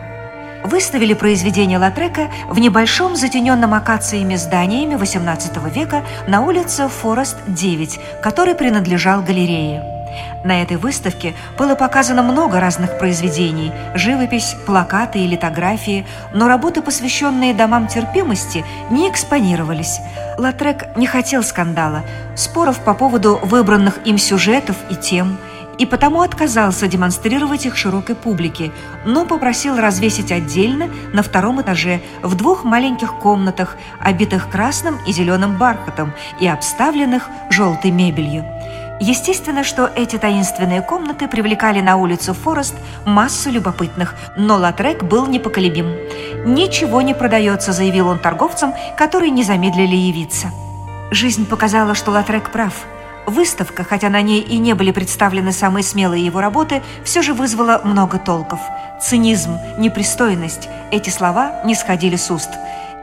Выставили 0.65 1.15
произведения 1.15 1.79
Латрека 1.79 2.31
в 2.49 2.59
небольшом 2.59 3.17
затененном 3.17 3.75
акациями 3.75 4.37
зданиями 4.37 4.95
XVIII 4.95 5.71
века 5.73 6.03
на 6.27 6.43
улице 6.43 6.89
Форест 6.89 7.37
9, 7.47 8.01
который 8.23 8.55
принадлежал 8.55 9.23
галерее. 9.23 9.98
На 10.45 10.63
этой 10.63 10.77
выставке 10.77 11.35
было 11.59 11.75
показано 11.75 12.23
много 12.23 12.61
разных 12.61 12.99
произведений– 12.99 13.73
живопись, 13.95 14.57
плакаты 14.67 15.19
и 15.19 15.27
литографии, 15.27 16.07
но 16.33 16.49
работы, 16.49 16.83
посвященные 16.83 17.55
домам 17.55 17.87
терпимости, 17.89 18.65
не 18.91 19.09
экспонировались. 19.09 19.99
Латрек 20.39 20.97
не 20.97 21.07
хотел 21.07 21.43
скандала, 21.43 22.05
споров 22.37 22.79
по 22.81 22.95
поводу 22.95 23.41
выбранных 23.43 23.99
им 24.07 24.19
сюжетов 24.19 24.77
и 24.91 24.95
тем. 24.95 25.39
и 25.79 25.87
потому 25.87 26.23
отказался 26.23 26.89
демонстрировать 26.89 27.65
их 27.65 27.77
широкой 27.77 28.17
публике, 28.17 28.73
но 29.05 29.25
попросил 29.25 29.79
развесить 29.79 30.33
отдельно 30.33 30.91
на 31.13 31.23
втором 31.23 31.61
этаже 31.63 32.01
в 32.21 32.35
двух 32.35 32.65
маленьких 32.65 33.15
комнатах, 33.15 33.77
обитых 34.01 34.51
красным 34.51 34.99
и 35.07 35.13
зеленым 35.13 35.57
бархатом 35.57 36.13
и 36.41 36.49
обставленных 36.49 37.29
желтой 37.51 37.93
мебелью. 37.93 38.58
Естественно, 39.01 39.65
что 39.65 39.91
эти 39.95 40.17
таинственные 40.17 40.83
комнаты 40.83 41.29
привлекали 41.29 41.81
на 41.81 41.97
улицу 41.97 42.35
Форест 42.35 42.75
массу 43.05 43.51
любопытных, 43.51 44.15
но 44.37 44.57
Латрек 44.57 45.05
был 45.05 45.27
непоколебим. 45.27 45.95
«Ничего 46.45 47.03
не 47.03 47.15
продается»,— 47.15 47.73
заявил 47.73 48.09
он 48.09 48.19
торговцам, 48.19 48.75
которые 48.97 49.31
не 49.31 49.45
замедлили 49.45 49.97
явиться. 49.97 50.49
Жизнь 51.11 51.47
показала, 51.47 51.95
что 51.95 52.11
Латрек 52.11 52.51
прав— 52.51 52.75
Выставка, 53.29 53.85
хотя 53.85 54.09
на 54.09 54.23
ней 54.23 54.41
и 54.41 54.57
не 54.57 54.73
были 54.73 54.91
представлены 54.91 55.53
самые 55.53 55.83
смелые 55.83 56.25
его 56.25 56.41
работы, 56.41 56.83
все 57.05 57.21
же 57.21 57.35
вызвала 57.35 57.83
много 57.85 58.19
толков. 58.19 58.59
Цинизм, 59.03 59.59
непристойность– 59.77 60.71
эти 60.91 61.11
слова 61.11 61.61
не 61.67 61.75
сходили 61.75 62.17
с 62.17 62.31
уст. 62.31 62.49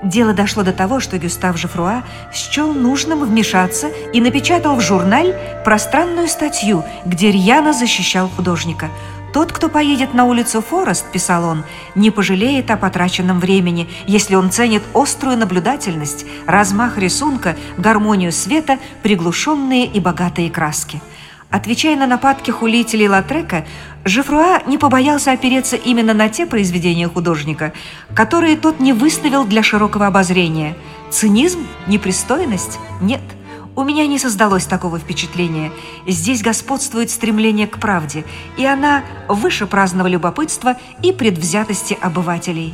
Дело 0.04 0.34
дошло 0.34 0.64
до 0.64 0.74
того, 0.74 1.00
что 1.00 1.18
Гюстав 1.18 1.58
Жефруа 1.58 2.04
счел 2.32 2.74
нужным 2.74 3.24
вмешаться 3.24 3.88
и 4.14 4.22
напечатал 4.22 4.76
в 4.76 4.82
журналь 4.82 5.36
пространную 5.64 6.28
статью, 6.28 6.84
где 7.06 7.32
рьяно 7.32 7.74
защищал 7.74 8.30
художника– 8.30 8.90
тот, 9.36 9.52
кто 9.52 9.68
поедет 9.68 10.14
на 10.14 10.24
улицу 10.24 10.62
Форест, 10.62 11.12
писал 11.12 11.44
он, 11.44 11.66
не 11.94 12.10
пожалеет 12.10 12.72
о 12.72 12.78
потраченном 12.78 13.42
времени, 13.42 13.90
если 14.08 14.36
он 14.36 14.50
ценит 14.50 14.82
острую 14.94 15.36
наблюдательность, 15.38 16.26
размах 16.48 16.98
рисунка, 16.98 17.58
гармонию 17.78 18.32
света, 18.32 18.80
приглушенные 19.04 19.88
и 19.88 20.00
богатые 20.00 20.50
краски. 20.50 21.02
Отвечая 21.50 21.96
на 21.96 22.08
нападки 22.08 22.52
хулителей 22.52 23.08
Латрека, 23.08 23.66
Жифруа 24.04 24.62
не 24.68 24.78
побоялся 24.78 25.32
опереться 25.32 25.76
именно 25.76 26.14
на 26.14 26.30
те 26.30 26.46
произведения 26.46 27.08
художника, 27.08 27.74
которые 28.14 28.58
тот 28.58 28.80
не 28.80 28.94
выставил 28.94 29.46
для 29.46 29.64
широкого 29.64 30.08
обозрения. 30.08 30.76
Цинизм? 31.10 31.66
Непристойность? 31.88 32.80
Нет– 33.02 33.22
у 33.76 33.84
меня 33.84 34.08
не 34.08 34.18
создалось 34.18 34.66
такого 34.66 35.00
впечатления. 35.00 35.72
Здесь 36.08 36.42
господствует 36.42 37.12
стремление 37.12 37.68
к 37.68 37.78
правде, 37.78 38.24
и 38.58 38.66
она 38.66 39.04
выше 39.28 39.68
праздного 39.68 40.08
любопытства 40.08 40.78
и 41.04 41.12
предвзятости 41.12 41.98
обывателей. 42.02 42.74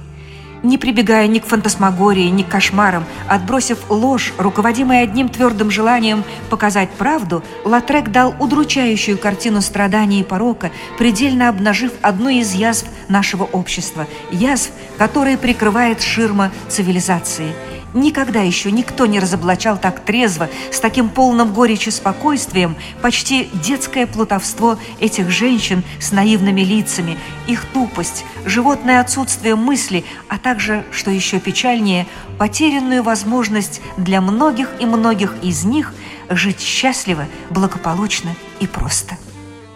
Не 0.63 0.77
прибегая 0.77 1.27
ни 1.27 1.39
к 1.39 1.45
фантасмагории, 1.45 2.27
ни 2.27 2.43
к 2.43 2.49
кошмарам, 2.49 3.05
отбросив 3.27 3.89
ложь, 3.89 4.33
руководимая 4.37 5.03
одним 5.03 5.27
твердым 5.27 5.71
желанием 5.71 6.23
показать 6.49 6.91
правду, 6.91 7.43
Латрек 7.65 8.09
дал 8.09 8.35
удручающую 8.39 9.17
картину 9.17 9.61
страданий 9.61 10.21
и 10.21 10.23
порока, 10.23 10.71
предельно 10.99 11.49
обнажив 11.49 11.93
одну 12.01 12.29
из 12.29 12.53
язв 12.53 12.85
нашего 13.09 13.43
общества, 13.43 14.07
язв, 14.31 14.71
которые 14.97 15.37
прикрывает 15.37 16.01
ширма 16.01 16.51
цивилизации– 16.69 17.53
Никогда 17.93 18.41
еще 18.41 18.71
никто 18.71 19.05
не 19.05 19.19
разоблачал 19.19 19.77
так 19.77 19.99
трезво, 19.99 20.49
с 20.71 20.79
таким 20.79 21.09
полным 21.09 21.53
горечи 21.53 21.89
спокойствием, 21.89 22.75
почти 23.01 23.49
детское 23.53 24.07
плутовство 24.07 24.79
этих 24.99 25.29
женщин 25.29 25.83
с 25.99 26.11
наивными 26.11 26.61
лицами, 26.61 27.17
их 27.47 27.65
тупость, 27.65 28.23
животное 28.45 29.01
отсутствие 29.01 29.55
мысли, 29.55 30.05
а 30.29 30.37
также, 30.37 30.85
что 30.91 31.11
еще 31.11 31.39
печальнее, 31.39 32.07
потерянную 32.37 33.03
возможность 33.03 33.81
для 33.97 34.21
многих 34.21 34.69
и 34.79 34.85
многих 34.85 35.35
из 35.41 35.65
них 35.65 35.93
жить 36.29 36.61
счастливо, 36.61 37.25
благополучно 37.49 38.35
и 38.61 38.67
просто. 38.67 39.17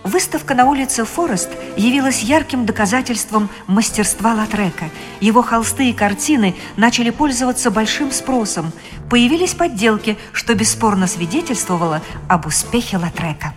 Выставка 0.05 0.53
на 0.53 0.69
улице 0.69 1.03
Форест 1.03 1.49
явилась 1.75 2.21
ярким 2.21 2.67
доказательством 2.67 3.49
мастерства 3.65 4.35
Латрека. 4.35 4.91
Его 5.19 5.41
холсты 5.41 5.89
и 5.89 5.93
картины 5.93 6.55
начали 6.77 7.09
пользоваться 7.09 7.71
большим 7.71 8.11
спросом. 8.11 8.71
Появились 9.09 9.55
подделки, 9.55 10.15
что 10.31 10.53
бесспорно 10.53 11.07
свидетельствовало 11.07 12.03
об 12.29 12.45
успехе 12.45 12.97
Латрека. 12.97 13.55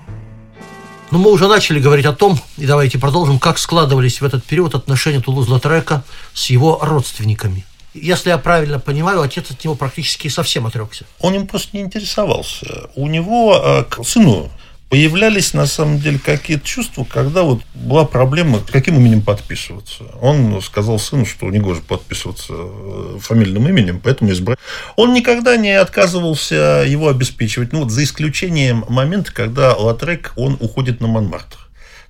Ну, 1.11 1.19
мы 1.19 1.33
уже 1.33 1.49
начали 1.49 1.81
говорить 1.81 2.07
о 2.07 2.15
том, 2.15 2.39
и 2.57 2.65
давайте 2.65 2.99
продолжим, 2.99 3.39
как 3.39 3.59
складывались 3.59 4.23
в 4.23 4.25
этот 4.25 4.43
период 4.43 4.75
отношения 4.75 5.21
Тулуз-Латрека 5.21 6.03
с 6.33 6.49
его 6.49 6.79
родственниками. 6.81 7.67
Если 7.93 8.31
я 8.31 8.39
правильно 8.39 8.79
понимаю, 8.79 9.21
отец 9.21 9.51
от 9.51 9.63
него 9.65 9.75
практически 9.75 10.29
совсем 10.29 10.67
отрекся. 10.67 11.05
Он 11.21 11.35
им 11.35 11.47
просто 11.47 11.77
не 11.77 11.83
интересовался. 11.83 12.89
У 12.95 13.07
него 13.07 13.55
э, 13.63 13.85
к 13.85 14.03
сыну 14.03 14.51
появлялись 14.89 15.55
на 15.55 15.67
самом 15.67 15.99
деле 15.99 16.19
какие-то 16.19 16.65
чувства, 16.65 17.05
когда 17.05 17.43
вот 17.43 17.61
была 17.75 18.05
проблема, 18.05 18.61
каким 18.61 18.97
именем 18.97 19.23
подписываться. 19.23 20.05
Он 20.21 20.61
сказал 20.63 20.99
сыну, 20.99 21.27
что 21.27 21.47
не 21.51 21.59
негоже 21.59 21.83
подписываться 21.83 22.55
э, 22.57 23.19
фамильным 23.21 23.69
именем, 23.69 24.01
поэтому 24.03 24.31
избрал. 24.31 24.57
Он 24.97 25.13
никогда 25.13 25.57
не 25.57 25.73
отказывался 25.73 26.85
его 26.87 27.09
обеспечивать, 27.09 27.73
ну 27.73 27.81
вот 27.81 27.91
за 27.91 28.05
исключением 28.05 28.85
момента, 28.89 29.33
когда 29.33 29.75
Латрек, 29.77 30.33
он 30.37 30.57
уходит 30.61 31.01
на 31.01 31.09
Монмартр. 31.09 31.68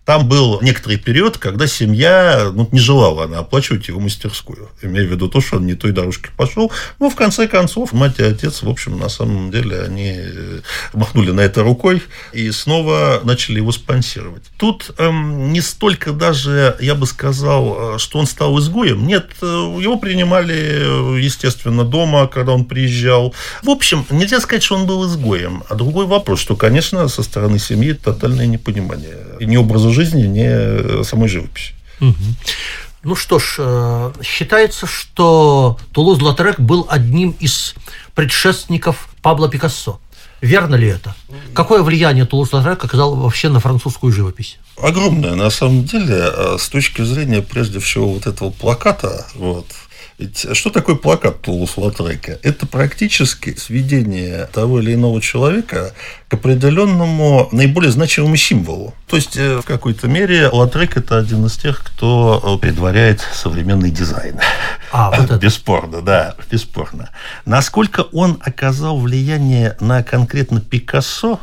Там 0.08 0.26
был 0.26 0.58
некоторый 0.62 0.96
период, 0.96 1.36
когда 1.36 1.66
семья 1.66 2.50
ну, 2.54 2.66
не 2.72 2.78
желала 2.78 3.24
она 3.24 3.40
оплачивать 3.40 3.88
его 3.88 4.00
мастерскую. 4.00 4.70
Имея 4.80 5.06
в 5.06 5.10
виду 5.10 5.28
то, 5.28 5.42
что 5.42 5.58
он 5.58 5.66
не 5.66 5.74
той 5.74 5.92
дорожкой 5.92 6.30
пошел. 6.34 6.72
Но 6.98 7.10
в 7.10 7.14
конце 7.14 7.46
концов, 7.46 7.92
мать 7.92 8.18
и 8.18 8.22
отец, 8.22 8.62
в 8.62 8.70
общем, 8.70 8.98
на 8.98 9.10
самом 9.10 9.50
деле, 9.50 9.82
они 9.82 10.14
э, 10.16 10.60
махнули 10.94 11.32
на 11.32 11.42
это 11.42 11.62
рукой 11.62 12.02
и 12.32 12.50
снова 12.52 13.20
начали 13.22 13.56
его 13.56 13.70
спонсировать. 13.70 14.44
Тут 14.56 14.92
эм, 14.96 15.52
не 15.52 15.60
столько 15.60 16.12
даже, 16.12 16.74
я 16.80 16.94
бы 16.94 17.06
сказал, 17.06 17.96
э, 17.96 17.98
что 17.98 18.18
он 18.18 18.26
стал 18.26 18.58
изгоем. 18.60 19.06
Нет, 19.06 19.26
э, 19.42 19.44
его 19.44 19.98
принимали, 19.98 21.20
естественно, 21.20 21.84
дома, 21.84 22.28
когда 22.28 22.52
он 22.52 22.64
приезжал. 22.64 23.34
В 23.62 23.68
общем, 23.68 24.06
нельзя 24.08 24.40
сказать, 24.40 24.62
что 24.62 24.76
он 24.76 24.86
был 24.86 25.06
изгоем. 25.06 25.64
А 25.68 25.74
другой 25.74 26.06
вопрос, 26.06 26.40
что, 26.40 26.56
конечно, 26.56 27.08
со 27.08 27.22
стороны 27.22 27.58
семьи 27.58 27.92
тотальное 27.92 28.46
непонимание. 28.46 29.18
И 29.38 29.44
не 29.44 29.58
образа 29.58 29.97
жизни, 29.98 30.26
не 30.26 31.04
самой 31.04 31.28
живописи. 31.28 31.74
Угу. 32.00 32.14
Ну 33.04 33.14
что 33.14 33.38
ж, 33.38 33.56
э, 33.58 34.12
считается, 34.22 34.86
что 34.86 35.78
Тулуз-Латрек 35.92 36.60
был 36.60 36.86
одним 36.90 37.30
из 37.40 37.74
предшественников 38.14 39.08
Пабло 39.22 39.48
Пикассо. 39.48 40.00
Верно 40.40 40.76
ли 40.76 40.88
это? 40.88 41.14
Какое 41.54 41.82
влияние 41.82 42.24
Тулуз-Латрек 42.24 42.84
оказал 42.84 43.14
вообще 43.14 43.48
на 43.48 43.60
французскую 43.60 44.12
живопись? 44.12 44.58
Огромное, 44.76 45.34
на 45.34 45.50
самом 45.50 45.84
деле, 45.84 46.16
э, 46.16 46.56
с 46.58 46.68
точки 46.68 47.02
зрения, 47.02 47.42
прежде 47.42 47.78
всего, 47.78 48.08
вот 48.08 48.26
этого 48.26 48.50
плаката, 48.50 49.26
вот, 49.34 49.66
ведь 50.18 50.48
что 50.56 50.70
такое 50.70 50.96
плакат 50.96 51.42
Тулус-Латрека? 51.42 52.40
Это 52.42 52.66
практически 52.66 53.54
сведение 53.56 54.48
того 54.52 54.80
или 54.80 54.94
иного 54.94 55.20
человека 55.20 55.92
к 56.26 56.34
определенному 56.34 57.48
наиболее 57.52 57.92
значимому 57.92 58.34
символу. 58.34 58.94
То 59.06 59.14
есть, 59.14 59.36
э, 59.36 59.58
в 59.58 59.62
какой-то 59.62 60.08
мере 60.08 60.48
Латрек– 60.48 60.96
это 60.96 61.18
один 61.18 61.46
из 61.46 61.56
тех, 61.56 61.84
кто 61.84 62.58
предваряет 62.60 63.20
современный 63.32 63.92
дизайн. 63.92 64.40
А, 64.90 65.10
вот 65.10 65.20
это. 65.20 65.38
Бесспорно, 65.38 66.02
да, 66.02 66.34
бесспорно. 66.50 67.10
Насколько 67.44 68.00
он 68.00 68.42
оказал 68.44 68.98
влияние 68.98 69.76
на 69.78 70.02
конкретно 70.02 70.60
Пикассо, 70.60 71.38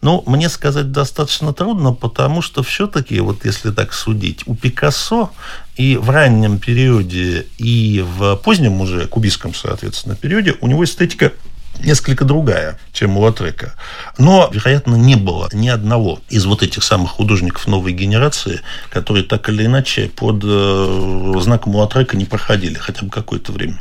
ну, 0.00 0.22
мне 0.26 0.48
сказать 0.48 0.92
достаточно 0.92 1.52
трудно, 1.52 1.92
потому 1.92 2.40
что 2.40 2.62
все-таки, 2.62 3.18
вот 3.20 3.44
если 3.44 3.70
так 3.70 3.92
судить, 3.92 4.42
у 4.46 4.54
Пикассо 4.54 5.30
и 5.76 5.96
в 5.96 6.10
раннем 6.10 6.58
периоде, 6.58 7.46
и 7.58 8.04
в 8.06 8.36
позднем 8.36 8.80
уже 8.80 9.06
кубистском, 9.06 9.54
соответственно, 9.54 10.14
периоде 10.14 10.54
у 10.60 10.68
него 10.68 10.84
эстетика 10.84 11.32
несколько 11.80 12.24
другая, 12.24 12.78
чем 12.92 13.16
у 13.16 13.20
Латрека. 13.20 13.74
Но, 14.18 14.48
вероятно, 14.52 14.94
не 14.96 15.16
было 15.16 15.48
ни 15.52 15.68
одного 15.68 16.20
из 16.28 16.44
вот 16.46 16.62
этих 16.62 16.82
самых 16.82 17.12
художников 17.12 17.66
новой 17.66 17.92
генерации, 17.92 18.60
которые 18.90 19.24
так 19.24 19.48
или 19.48 19.66
иначе 19.66 20.10
под 20.14 20.42
э, 20.44 21.34
знаком 21.40 21.74
Латрека 21.76 22.16
не 22.16 22.24
проходили 22.24 22.74
хотя 22.74 23.04
бы 23.04 23.10
какое-то 23.10 23.52
время. 23.52 23.80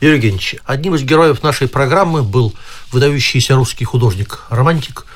Юрий 0.00 0.16
Евгеньевич, 0.16 0.56
одним 0.64 0.94
из 0.94 1.02
героев 1.02 1.42
нашей 1.42 1.68
программы 1.68 2.22
был 2.22 2.54
выдающийся 2.90 3.54
русский 3.54 3.84
художник-романтик 3.84 5.06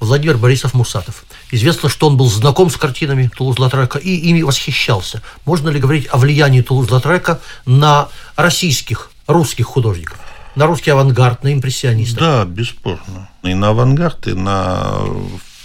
Владимир 0.00 0.36
Борисов 0.36 0.74
Мусатов. 0.74 1.24
Известно, 1.50 1.88
что 1.88 2.08
он 2.08 2.16
был 2.16 2.28
знаком 2.28 2.70
с 2.70 2.76
картинами 2.76 3.30
Тулуз-Латрека 3.36 3.98
и 3.98 4.14
ими 4.14 4.42
восхищался. 4.42 5.22
Можно 5.44 5.70
ли 5.70 5.80
говорить 5.80 6.08
о 6.10 6.18
влиянии 6.18 6.62
Тулуз-Латрека 6.62 7.40
на 7.66 8.08
российских, 8.36 9.10
русских 9.26 9.66
художников? 9.66 10.18
На 10.54 10.66
русский 10.66 10.90
авангард, 10.90 11.42
на 11.42 11.52
импрессионистов? 11.52 12.18
Да, 12.18 12.44
бесспорно. 12.44 13.28
И 13.42 13.54
на 13.54 13.70
авангард, 13.70 14.28
и 14.28 14.34
на 14.34 15.00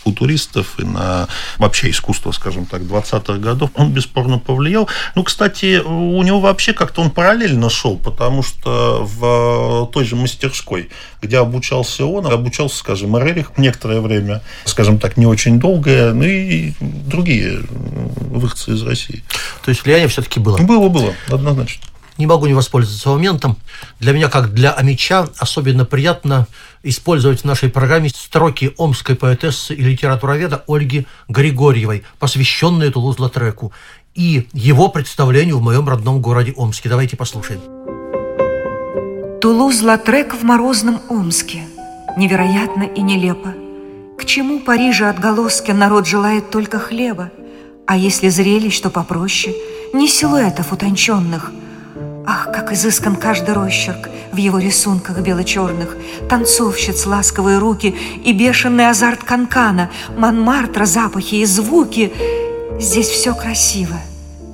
футуристов 0.10 0.80
и 0.80 0.84
на 0.84 1.28
вообще 1.58 1.92
искусство, 1.92 2.32
скажем 2.32 2.66
так, 2.66 2.82
20-х 2.82 3.38
годов, 3.38 3.70
он 3.76 3.92
бесспорно 3.92 4.40
повлиял. 4.40 4.90
Ну, 5.16 5.24
кстати, 5.24 5.80
у 5.80 6.22
него 6.24 6.40
вообще 6.40 6.74
как-то 6.74 7.02
он 7.02 7.12
параллельно 7.12 7.70
шел, 7.70 7.98
потому 7.98 8.42
что 8.44 9.06
в 9.06 9.90
той 9.94 10.06
же 10.06 10.16
мастерской, 10.16 10.90
где 11.22 11.38
обучался 11.38 12.06
он, 12.06 12.26
обучался, 12.26 12.78
скажем, 12.78 13.18
Эрерих 13.18 13.52
некоторое 13.58 14.02
время, 14.02 14.42
скажем 14.66 14.98
так, 14.98 15.18
не 15.18 15.28
очень 15.28 15.60
долгое, 15.60 16.14
ну 16.14 16.24
и 16.24 16.74
другие 16.80 17.62
выходцы 17.70 18.72
из 18.72 18.82
России. 18.84 19.24
То 19.64 19.70
есть 19.70 19.84
влияние 19.84 20.08
все-таки 20.08 20.40
было? 20.40 20.58
Было, 20.58 20.90
было, 20.90 21.14
однозначно 21.28 21.86
не 22.20 22.28
могу 22.28 22.46
не 22.48 22.54
воспользоваться 22.54 23.10
моментом. 23.10 23.56
Для 24.00 24.12
меня, 24.12 24.28
как 24.30 24.54
для 24.54 24.74
амича, 24.74 25.28
особенно 25.38 25.86
приятно 25.86 26.48
использовать 26.84 27.42
в 27.42 27.46
нашей 27.46 27.70
программе 27.70 28.10
строки 28.10 28.74
омской 28.78 29.16
поэтессы 29.16 29.74
и 29.74 29.82
литературоведа 29.82 30.64
Ольги 30.68 31.08
Григорьевой, 31.30 32.04
посвященные 32.20 32.92
Тулуз-Латреку 32.92 33.72
и 34.16 34.48
его 34.54 34.90
представлению 34.90 35.60
в 35.60 35.62
моем 35.62 35.88
родном 35.88 36.22
городе 36.22 36.54
Омске. 36.58 36.90
Давайте 36.90 37.16
послушаем. 37.16 37.62
Тулуз-Латрек 39.40 40.36
в 40.36 40.44
морозном 40.44 41.02
Омске. 41.10 41.62
Невероятно 42.18 42.84
и 42.84 43.02
нелепо. 43.02 43.54
К 44.20 44.26
чему 44.26 44.60
Парижа 44.60 45.10
отголоски 45.10 45.72
народ 45.72 46.06
желает 46.06 46.52
только 46.52 46.80
хлеба? 46.80 47.32
А 47.88 47.96
если 47.96 48.28
зрелищ, 48.28 48.78
то 48.82 48.90
попроще, 48.90 49.56
не 49.94 50.10
силуэтов 50.10 50.74
утонченных– 50.74 51.54
Ах, 52.32 52.52
как 52.54 52.72
изыскан 52.72 53.16
каждый 53.16 53.56
росчерк 53.56 54.08
в 54.32 54.38
его 54.38 54.60
рисунках 54.60 55.18
бело-черных, 55.22 55.98
Танцовщиц 56.30 57.08
ласковые 57.08 57.58
руки 57.58 57.96
и 58.24 58.34
бешеный 58.34 58.88
азарт 58.88 59.24
канкана, 59.24 59.90
Монмартра, 60.16 60.86
запахи 60.86 61.36
и 61.36 61.46
звуки. 61.46 62.14
Здесь 62.80 63.08
все 63.08 63.34
красиво, 63.34 63.98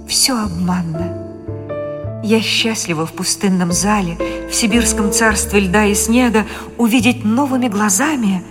все 0.07 0.41
обманно. 0.41 2.21
Я 2.23 2.39
счастлива 2.39 3.05
в 3.05 3.11
пустынном 3.11 3.73
зале, 3.73 4.17
в 4.49 4.55
сибирском 4.55 5.11
царстве 5.11 5.59
льда 5.59 5.83
и 5.83 5.95
снега 5.95 6.45
увидеть 6.77 7.25
новыми 7.25 7.67
глазами 7.67 8.41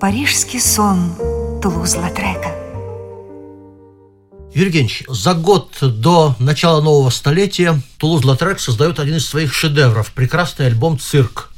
парижский 0.00 0.60
сон 0.60 1.14
Тулуз-Латрека. 1.62 2.63
Юрий 4.54 4.66
Евгеньевич, 4.66 5.02
за 5.08 5.34
год 5.34 5.76
до 5.80 6.36
начала 6.38 6.80
нового 6.80 7.10
столетия 7.10 7.82
Тулуз-Лотрек 7.98 8.60
создает 8.60 9.00
один 9.00 9.16
из 9.16 9.28
своих 9.28 9.52
шедевров– 9.52 10.12
прекрасный 10.14 10.66
альбом 10.66 10.96
«Цирк». 10.96 11.50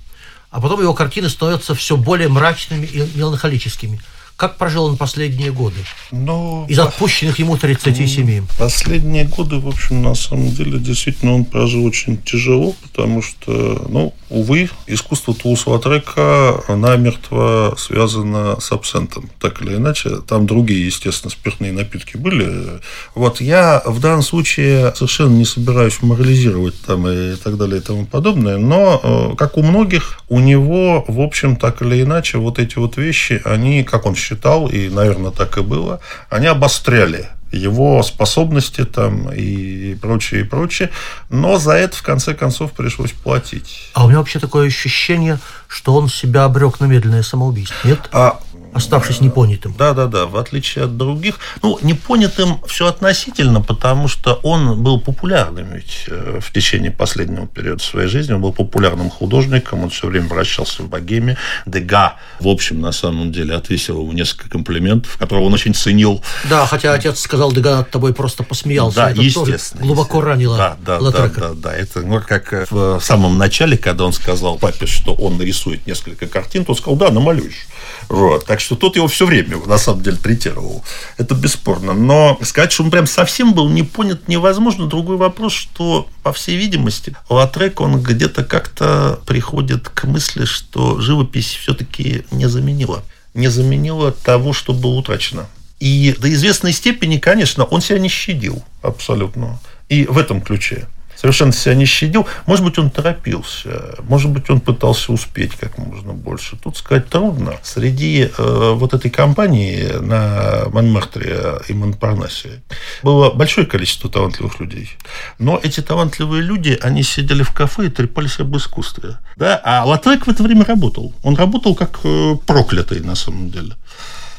А 0.50 0.62
потом 0.62 0.80
его 0.80 0.94
картины 0.94 1.28
становятся 1.28 1.74
все 1.74 1.98
более 1.98 2.28
мрачными 2.28 2.86
и 2.86 3.06
меланхолическими– 3.14 4.00
как 4.36 4.58
прожил 4.58 4.84
он 4.84 4.98
последние 4.98 5.50
годы? 5.50 5.76
Ну, 6.12 6.66
Из 6.68 6.78
отпущенных 6.78 7.38
ему 7.38 7.56
37. 7.56 8.46
Последние 8.58 9.24
годы, 9.24 9.58
в 9.58 9.66
общем, 9.66 10.02
на 10.02 10.14
самом 10.14 10.50
деле, 10.50 10.78
действительно, 10.78 11.34
он 11.34 11.46
прожил 11.46 11.84
очень 11.86 12.18
тяжело, 12.18 12.74
потому 12.82 13.22
что, 13.22 13.86
ну, 13.88 14.12
увы, 14.28 14.68
искусство 14.86 15.32
Тулуз-Лотрека 15.32 16.64
намертво 16.68 17.76
связано 17.78 18.60
с 18.60 18.72
абсентом, 18.72 19.30
так 19.40 19.62
или 19.62 19.76
иначе. 19.76 20.16
Там 20.28 20.46
другие, 20.46 20.84
естественно, 20.84 21.30
спиртные 21.30 21.72
напитки 21.72 22.18
были. 22.18 22.80
Вот 23.14 23.40
я 23.40 23.82
в 23.86 24.00
данном 24.00 24.22
случае 24.22 24.92
совершенно 24.94 25.34
не 25.34 25.46
собираюсь 25.46 26.02
морализировать 26.02 26.78
там 26.82 27.08
и 27.08 27.36
так 27.36 27.56
далее 27.56 27.78
и 27.78 27.82
тому 27.82 28.04
подобное, 28.04 28.58
но, 28.58 29.00
э, 29.02 29.36
как 29.36 29.56
у 29.56 29.62
многих, 29.62 30.20
у 30.28 30.40
него, 30.40 31.04
в 31.08 31.20
общем, 31.20 31.56
так 31.56 31.80
или 31.80 32.02
иначе, 32.02 32.36
вот 32.36 32.58
эти 32.58 32.76
вот 32.76 32.98
вещи, 32.98 33.40
они, 33.44 33.82
как 33.82 34.04
он 34.04 34.14
считал, 34.26 34.68
и, 34.68 34.88
наверное, 34.88 35.30
так 35.30 35.58
и 35.58 35.62
было, 35.62 36.00
они 36.30 36.46
обостряли 36.46 37.28
его 37.52 38.02
способности 38.02 38.84
там 38.84 39.32
и 39.32 39.94
прочее, 39.94 40.40
и 40.40 40.44
прочее. 40.44 40.90
Но 41.30 41.58
за 41.58 41.72
это, 41.72 41.96
в 41.96 42.02
конце 42.02 42.34
концов, 42.34 42.72
пришлось 42.72 43.12
платить. 43.12 43.90
А 43.94 44.04
у 44.04 44.08
меня 44.08 44.18
вообще 44.18 44.38
такое 44.38 44.66
ощущение, 44.66 45.38
что 45.68 45.94
он 45.94 46.08
себя 46.08 46.44
обрек 46.44 46.80
на 46.80 46.86
медленное 46.86 47.22
самоубийство, 47.22 47.76
нет? 47.86 48.00
А 48.12 48.40
оставшись 48.76 49.20
непонятым. 49.20 49.74
Да, 49.76 49.94
да, 49.94 50.06
да. 50.06 50.26
В 50.26 50.36
отличие 50.36 50.84
от 50.84 50.96
других. 50.96 51.38
Ну, 51.62 51.78
непонятым 51.82 52.60
все 52.66 52.86
относительно, 52.86 53.60
потому 53.60 54.06
что 54.08 54.34
он 54.42 54.82
был 54.82 55.00
популярным 55.00 55.72
ведь 55.72 56.04
э, 56.08 56.40
в 56.42 56.52
течение 56.52 56.90
последнего 56.90 57.46
периода 57.46 57.82
своей 57.82 58.08
жизни. 58.08 58.34
Он 58.34 58.42
был 58.42 58.52
популярным 58.52 59.10
художником, 59.10 59.84
он 59.84 59.90
все 59.90 60.08
время 60.08 60.28
вращался 60.28 60.82
в 60.82 60.88
богеме. 60.88 61.38
Дега, 61.64 62.16
в 62.38 62.48
общем, 62.48 62.80
на 62.80 62.92
самом 62.92 63.32
деле, 63.32 63.54
отвесил 63.54 64.00
ему 64.00 64.12
несколько 64.12 64.50
комплиментов, 64.50 65.16
которые 65.16 65.46
он 65.46 65.54
очень 65.54 65.74
ценил. 65.74 66.22
Да, 66.44 66.66
хотя 66.66 66.92
отец 66.92 67.18
сказал, 67.20 67.52
Дега 67.52 67.76
над 67.76 67.90
тобой 67.90 68.12
просто 68.12 68.42
посмеялся. 68.42 68.96
Да, 68.96 69.10
это 69.10 69.22
естественно. 69.22 69.82
глубоко 69.82 70.20
ранило 70.20 70.56
да, 70.56 70.76
да, 70.84 71.10
да, 71.10 71.28
да, 71.28 71.50
да. 71.54 71.74
Это 71.74 72.00
ну, 72.00 72.20
как 72.20 72.70
в 72.70 73.00
самом 73.00 73.38
начале, 73.38 73.78
когда 73.78 74.04
он 74.04 74.12
сказал 74.12 74.58
папе, 74.58 74.86
что 74.86 75.14
он 75.14 75.38
нарисует 75.38 75.86
несколько 75.86 76.26
картин, 76.26 76.64
то 76.64 76.72
он 76.72 76.78
сказал, 76.78 76.96
да, 76.96 77.10
намалюешь. 77.10 77.66
Вот. 78.08 78.44
Так 78.46 78.60
что 78.66 78.74
тот 78.74 78.96
его 78.96 79.06
все 79.06 79.26
время, 79.26 79.58
на 79.58 79.78
самом 79.78 80.02
деле, 80.02 80.16
третировал. 80.16 80.82
Это 81.18 81.36
бесспорно. 81.36 81.92
Но 81.92 82.36
сказать, 82.42 82.72
что 82.72 82.82
он 82.82 82.90
прям 82.90 83.06
совсем 83.06 83.54
был 83.54 83.68
не 83.68 83.84
понят, 83.84 84.26
невозможно. 84.26 84.86
Другой 84.86 85.16
вопрос, 85.16 85.52
что, 85.52 86.08
по 86.24 86.32
всей 86.32 86.56
видимости, 86.56 87.14
Латрек, 87.28 87.80
он 87.80 88.02
где-то 88.02 88.42
как-то 88.42 89.20
приходит 89.24 89.88
к 89.88 90.02
мысли, 90.04 90.46
что 90.46 91.00
живопись 91.00 91.54
все-таки 91.54 92.24
не 92.32 92.48
заменила. 92.48 93.04
Не 93.34 93.48
заменила 93.48 94.10
того, 94.10 94.52
что 94.52 94.72
было 94.72 94.94
утрачено. 94.94 95.46
И 95.78 96.16
до 96.18 96.32
известной 96.32 96.72
степени, 96.72 97.18
конечно, 97.18 97.62
он 97.62 97.80
себя 97.80 98.00
не 98.00 98.08
щадил 98.08 98.64
абсолютно. 98.82 99.60
И 99.88 100.06
в 100.06 100.18
этом 100.18 100.40
ключе 100.40 100.88
совершенно 101.16 101.52
себя 101.52 101.74
не 101.74 101.84
щадил. 101.84 102.26
Может 102.46 102.64
быть, 102.64 102.78
он 102.78 102.90
торопился, 102.90 103.96
может 104.02 104.30
быть, 104.30 104.48
он 104.50 104.60
пытался 104.60 105.12
успеть 105.12 105.52
как 105.54 105.78
можно 105.78 106.12
больше. 106.12 106.56
Тут 106.56 106.76
сказать 106.76 107.08
трудно. 107.08 107.54
Среди 107.62 108.30
э, 108.36 108.72
вот 108.74 108.94
этой 108.94 109.10
компании 109.10 109.90
на 110.00 110.68
Монмартре 110.70 111.60
и 111.68 111.72
Монпарнасе 111.72 112.62
было 113.02 113.30
большое 113.30 113.66
количество 113.66 114.10
талантливых 114.10 114.60
людей. 114.60 114.90
Но 115.38 115.58
эти 115.62 115.80
талантливые 115.80 116.42
люди, 116.42 116.78
они 116.82 117.02
сидели 117.02 117.42
в 117.42 117.52
кафе 117.52 117.86
и 117.86 117.90
трепались 117.90 118.38
об 118.38 118.56
искусстве. 118.56 119.18
Да? 119.36 119.60
А 119.64 119.84
Латрек 119.84 120.26
в 120.26 120.30
это 120.30 120.42
время 120.42 120.64
работал. 120.64 121.14
Он 121.22 121.34
работал 121.36 121.74
как 121.74 122.00
э, 122.04 122.36
проклятый 122.46 123.00
на 123.00 123.14
самом 123.14 123.50
деле. 123.50 123.74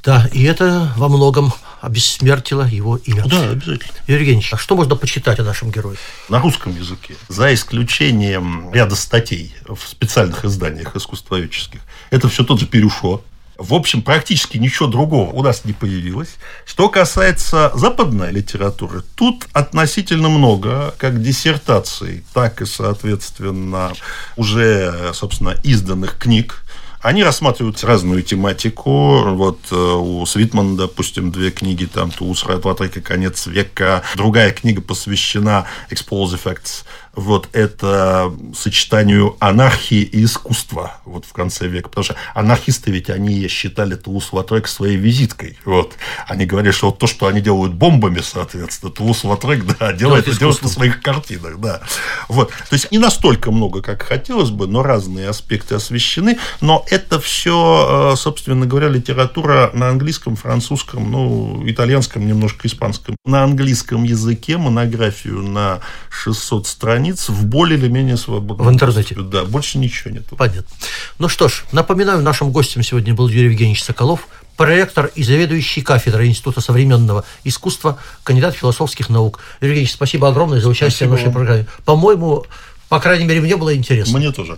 Да, 0.08 0.26
и 0.32 0.44
это 0.44 0.94
во 0.96 1.10
многом 1.10 1.52
обессмертило 1.82 2.64
его 2.64 2.96
имя. 2.96 3.26
Да, 3.26 3.50
обязательно. 3.50 3.92
Юрий 4.08 4.22
Евгеньевич, 4.22 4.54
а 4.54 4.58
что 4.58 4.78
можно 4.78 4.96
почитать 4.96 5.38
о 5.40 5.44
нашем 5.44 5.70
герое? 5.70 5.98
На 6.30 6.40
русском 6.40 6.74
языке, 6.74 7.16
за 7.28 7.54
исключением 7.54 8.74
ряда 8.74 8.96
статей 8.96 9.54
в 9.68 9.78
специальных 9.86 10.46
изданиях 10.46 10.96
искусствоведческих, 10.96 11.82
это 12.10 12.30
все 12.30 12.46
тот 12.46 12.62
же 12.62 12.68
Перюшо, 12.68 13.22
в 13.58 13.74
общем, 13.74 14.02
практически 14.02 14.58
ничего 14.58 14.88
другого 14.88 15.32
у 15.32 15.44
нас 15.44 15.66
не 15.66 15.74
появилось. 15.74 16.36
Что 16.66 16.88
касается 16.90 17.72
западной 17.74 18.32
литературы, 18.32 19.04
тут 19.16 19.48
относительно 19.52 20.30
много 20.30 20.94
как 20.98 21.22
диссертаций, 21.22 22.24
так 22.34 22.62
и, 22.62 22.66
соответственно, 22.66 23.92
уже, 24.38 25.12
собственно, 25.14 25.56
изданных 25.64 26.18
книг 26.18 26.64
они 27.02 27.24
рассматривают 27.24 27.84
разную 27.84 28.24
тематику. 28.24 29.24
Вот 29.36 29.60
э, 29.72 29.76
у 29.76 30.26
Свитмана, 30.26 30.76
допустим, 30.78 31.32
две 31.32 31.52
книги, 31.52 31.86
там 31.86 32.12
«Туус, 32.12 32.46
Ратватрик 32.46 32.98
и 32.98 33.02
конец 33.02 33.48
века». 33.48 34.04
Другая 34.16 34.52
книга 34.52 34.82
посвящена 34.82 35.66
«Explosive 35.90 36.42
Facts», 36.44 36.84
вот 37.18 37.50
это 37.52 38.32
сочетанию 38.56 39.36
анархии 39.40 40.02
и 40.02 40.24
искусства 40.24 40.98
вот 41.04 41.26
в 41.26 41.34
конце 41.34 41.68
века. 41.68 41.90
Потому 41.90 42.06
что 42.06 42.16
анархисты 42.36 42.92
ведь 42.92 43.10
они 43.10 43.48
считали 43.48 43.96
Тулус 43.96 44.32
Латрек 44.32 44.68
своей 44.68 44.98
визиткой. 44.98 45.58
Вот. 45.66 45.94
Они 46.28 46.46
говорили, 46.46 46.72
что 46.72 46.88
вот 46.88 47.00
то, 47.00 47.08
что 47.08 47.26
они 47.26 47.42
делают 47.42 47.74
бомбами, 47.74 48.20
соответственно, 48.20 48.92
Тулус 48.92 49.24
Латрек 49.24 49.66
да, 49.80 49.94
делает, 49.94 50.28
это 50.28 50.38
делает 50.38 50.62
на 50.62 50.70
своих 50.70 51.02
картинах. 51.02 51.58
Да. 51.58 51.82
Вот. 52.30 52.50
То 52.50 52.74
есть 52.74 52.92
не 52.92 53.00
настолько 53.00 53.50
много, 53.50 53.82
как 53.82 54.04
хотелось 54.04 54.52
бы, 54.52 54.68
но 54.68 54.84
разные 54.84 55.28
аспекты 55.30 55.74
освещены. 55.74 56.38
Но 56.62 56.86
это 56.90 57.20
все, 57.20 58.14
э, 58.14 58.16
собственно 58.18 58.66
говоря, 58.66 58.88
литература 58.88 59.72
на 59.74 59.90
английском, 59.90 60.36
французском, 60.36 61.12
ну, 61.12 61.64
итальянском, 61.66 62.26
немножко 62.26 62.68
испанском. 62.68 63.16
На 63.26 63.44
английском 63.44 64.04
языке 64.04 64.58
монографию 64.58 65.42
на 65.44 65.80
600 66.10 66.68
страниц 66.68 67.30
в 67.30 67.46
более 67.46 67.78
или 67.78 67.88
менее 67.88 68.18
свободном 68.18 68.68
В 68.68 68.72
интернете? 68.72 69.16
Да, 69.16 69.44
больше 69.44 69.78
ничего 69.78 70.12
нет. 70.12 70.26
Понятно. 70.38 70.76
Ну 71.20 71.28
что 71.28 71.48
ж, 71.48 71.66
напоминаю, 71.72 72.22
нашим 72.22 72.52
гостем 72.52 72.84
сегодня 72.84 73.14
был 73.14 73.28
Юрий 73.28 73.52
Евгеньевич 73.52 73.84
Соколов, 73.84 74.28
проректор 74.56 75.12
и 75.14 75.24
заведующий 75.24 75.82
кафедрой 75.82 76.28
Института 76.28 76.62
современного 76.62 77.26
искусства, 77.44 78.00
кандидат 78.24 78.56
философских 78.56 79.10
наук. 79.10 79.40
Юрий 79.62 79.74
Евгеньевич, 79.74 79.94
спасибо 79.94 80.30
огромное 80.30 80.60
за 80.62 80.70
участие 80.70 81.08
спасибо 81.08 81.10
в 81.10 81.12
нашей 81.12 81.26
вам. 81.26 81.34
программе. 81.34 81.68
По-моему, 81.86 82.46
по 82.90 83.00
крайней 83.00 83.26
мере, 83.26 83.42
мне 83.42 83.58
было 83.58 83.76
интересно. 83.76 84.18
Мне 84.18 84.32
тоже. 84.32 84.58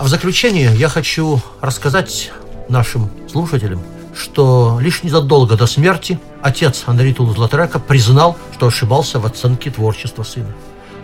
А 0.00 0.04
в 0.04 0.08
заключение 0.08 0.74
я 0.74 0.88
хочу 0.88 1.42
рассказать 1.60 2.32
нашим 2.70 3.10
слушателям, 3.30 3.82
что 4.16 4.78
лишь 4.80 5.02
незадолго 5.02 5.58
до 5.58 5.66
смерти 5.66 6.18
отец 6.40 6.84
Анри 6.86 7.12
Тулуз-Латрека 7.12 7.78
признал, 7.78 8.38
что 8.54 8.68
ошибался 8.68 9.20
в 9.20 9.26
оценке 9.26 9.70
творчества 9.70 10.22
сына. 10.22 10.48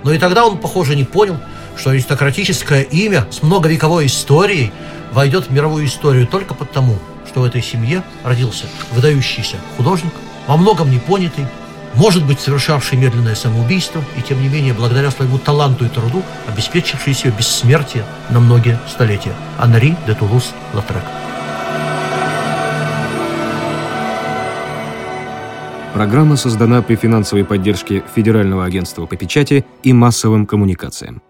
Но 0.03 0.15
и 0.15 0.19
тогда 0.19 0.47
он, 0.47 0.57
похоже, 0.57 0.97
не 0.97 1.05
понял, 1.05 1.37
что 1.77 1.91
аристократическое 1.91 2.81
имя 2.85 3.27
с 3.31 3.43
многовековой 3.43 4.07
историей 4.07 4.73
войдет 5.13 5.49
в 5.49 5.53
мировую 5.53 5.85
историю 5.85 6.27
только 6.27 6.55
потому, 6.55 6.99
что 7.29 7.41
в 7.41 7.45
этой 7.45 7.63
семье 7.63 8.03
родился 8.25 8.65
выдающийся 8.93 9.57
художник, 9.77 10.15
во 10.47 10.57
многом 10.57 10.91
непонятый, 10.91 11.45
может 11.97 12.25
быть, 12.27 12.41
совершавший 12.41 12.99
медленное 12.99 13.35
самоубийство, 13.35 14.05
и 14.17 14.23
тем 14.23 14.41
не 14.43 14.49
менее, 14.49 14.75
благодаря 14.75 15.11
своему 15.11 15.39
таланту 15.39 15.85
и 15.85 15.89
труду, 15.89 16.23
обеспечивший 16.47 17.15
себе 17.15 17.33
бессмертие 17.37 18.05
на 18.31 18.41
многие 18.41 18.79
столетия. 18.89 19.35
Анри 19.59 19.97
де 20.07 20.13
Тулус-Латрек. 20.13 21.03
Программа 25.95 26.37
создана 26.37 26.83
при 26.83 26.95
финансовой 26.95 27.45
поддержке 27.47 28.03
Федерального 28.15 28.67
агентства 28.67 29.07
по 29.07 29.17
печати 29.17 29.65
и 29.83 29.95
массовым 29.95 30.45
коммуникациям. 30.47 31.23